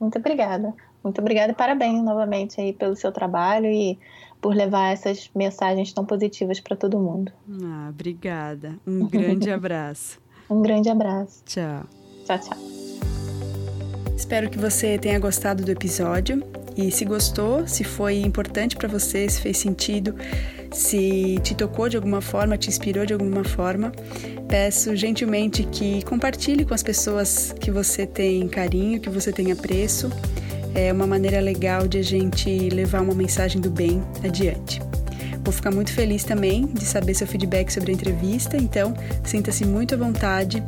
Muito 0.00 0.18
obrigada. 0.18 0.72
Muito 1.02 1.20
obrigada 1.20 1.52
e 1.52 1.54
parabéns 1.54 2.02
novamente 2.02 2.60
aí 2.60 2.72
pelo 2.72 2.94
seu 2.94 3.10
trabalho 3.10 3.66
e 3.66 3.98
por 4.40 4.54
levar 4.54 4.92
essas 4.92 5.28
mensagens 5.34 5.92
tão 5.92 6.04
positivas 6.04 6.60
para 6.60 6.76
todo 6.76 6.98
mundo. 6.98 7.32
Ah, 7.64 7.88
obrigada. 7.90 8.78
Um 8.86 9.06
grande 9.08 9.50
abraço. 9.52 10.20
um 10.48 10.62
grande 10.62 10.88
abraço. 10.88 11.42
Tchau. 11.44 11.84
Tchau, 12.24 12.38
tchau. 12.38 12.58
Espero 14.16 14.48
que 14.48 14.58
você 14.58 14.96
tenha 14.96 15.18
gostado 15.18 15.64
do 15.64 15.70
episódio 15.70 16.42
e 16.76 16.90
se 16.92 17.04
gostou, 17.04 17.66
se 17.66 17.82
foi 17.82 18.20
importante 18.20 18.76
para 18.76 18.88
você, 18.88 19.28
se 19.28 19.40
fez 19.40 19.58
sentido, 19.58 20.14
se 20.72 21.38
te 21.42 21.54
tocou 21.54 21.88
de 21.88 21.96
alguma 21.96 22.20
forma, 22.20 22.56
te 22.56 22.68
inspirou 22.68 23.04
de 23.04 23.12
alguma 23.12 23.44
forma, 23.44 23.92
peço 24.48 24.94
gentilmente 24.96 25.64
que 25.64 26.04
compartilhe 26.04 26.64
com 26.64 26.74
as 26.74 26.82
pessoas 26.82 27.54
que 27.60 27.70
você 27.70 28.06
tem 28.06 28.48
carinho, 28.48 29.00
que 29.00 29.08
você 29.08 29.32
tem 29.32 29.52
apreço. 29.52 30.10
É 30.74 30.92
uma 30.92 31.06
maneira 31.06 31.40
legal 31.40 31.86
de 31.86 31.98
a 31.98 32.02
gente 32.02 32.70
levar 32.70 33.02
uma 33.02 33.14
mensagem 33.14 33.60
do 33.60 33.70
bem 33.70 34.02
adiante. 34.24 34.80
Vou 35.44 35.52
ficar 35.52 35.70
muito 35.70 35.92
feliz 35.92 36.24
também 36.24 36.66
de 36.66 36.84
saber 36.84 37.14
seu 37.14 37.26
feedback 37.26 37.70
sobre 37.70 37.90
a 37.90 37.94
entrevista, 37.94 38.56
então 38.56 38.94
sinta-se 39.24 39.66
muito 39.66 39.94
à 39.94 39.98
vontade 39.98 40.62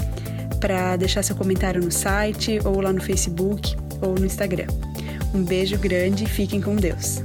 para 0.61 0.97
deixar 0.97 1.23
seu 1.23 1.37
comentário 1.37 1.83
no 1.83 1.90
site 1.90 2.59
ou 2.64 2.81
lá 2.81 2.93
no 2.93 3.01
Facebook 3.01 3.77
ou 4.01 4.14
no 4.14 4.27
Instagram. 4.27 4.67
Um 5.33 5.43
beijo 5.43 5.79
grande 5.79 6.25
e 6.25 6.27
fiquem 6.27 6.61
com 6.61 6.75
Deus. 6.75 7.23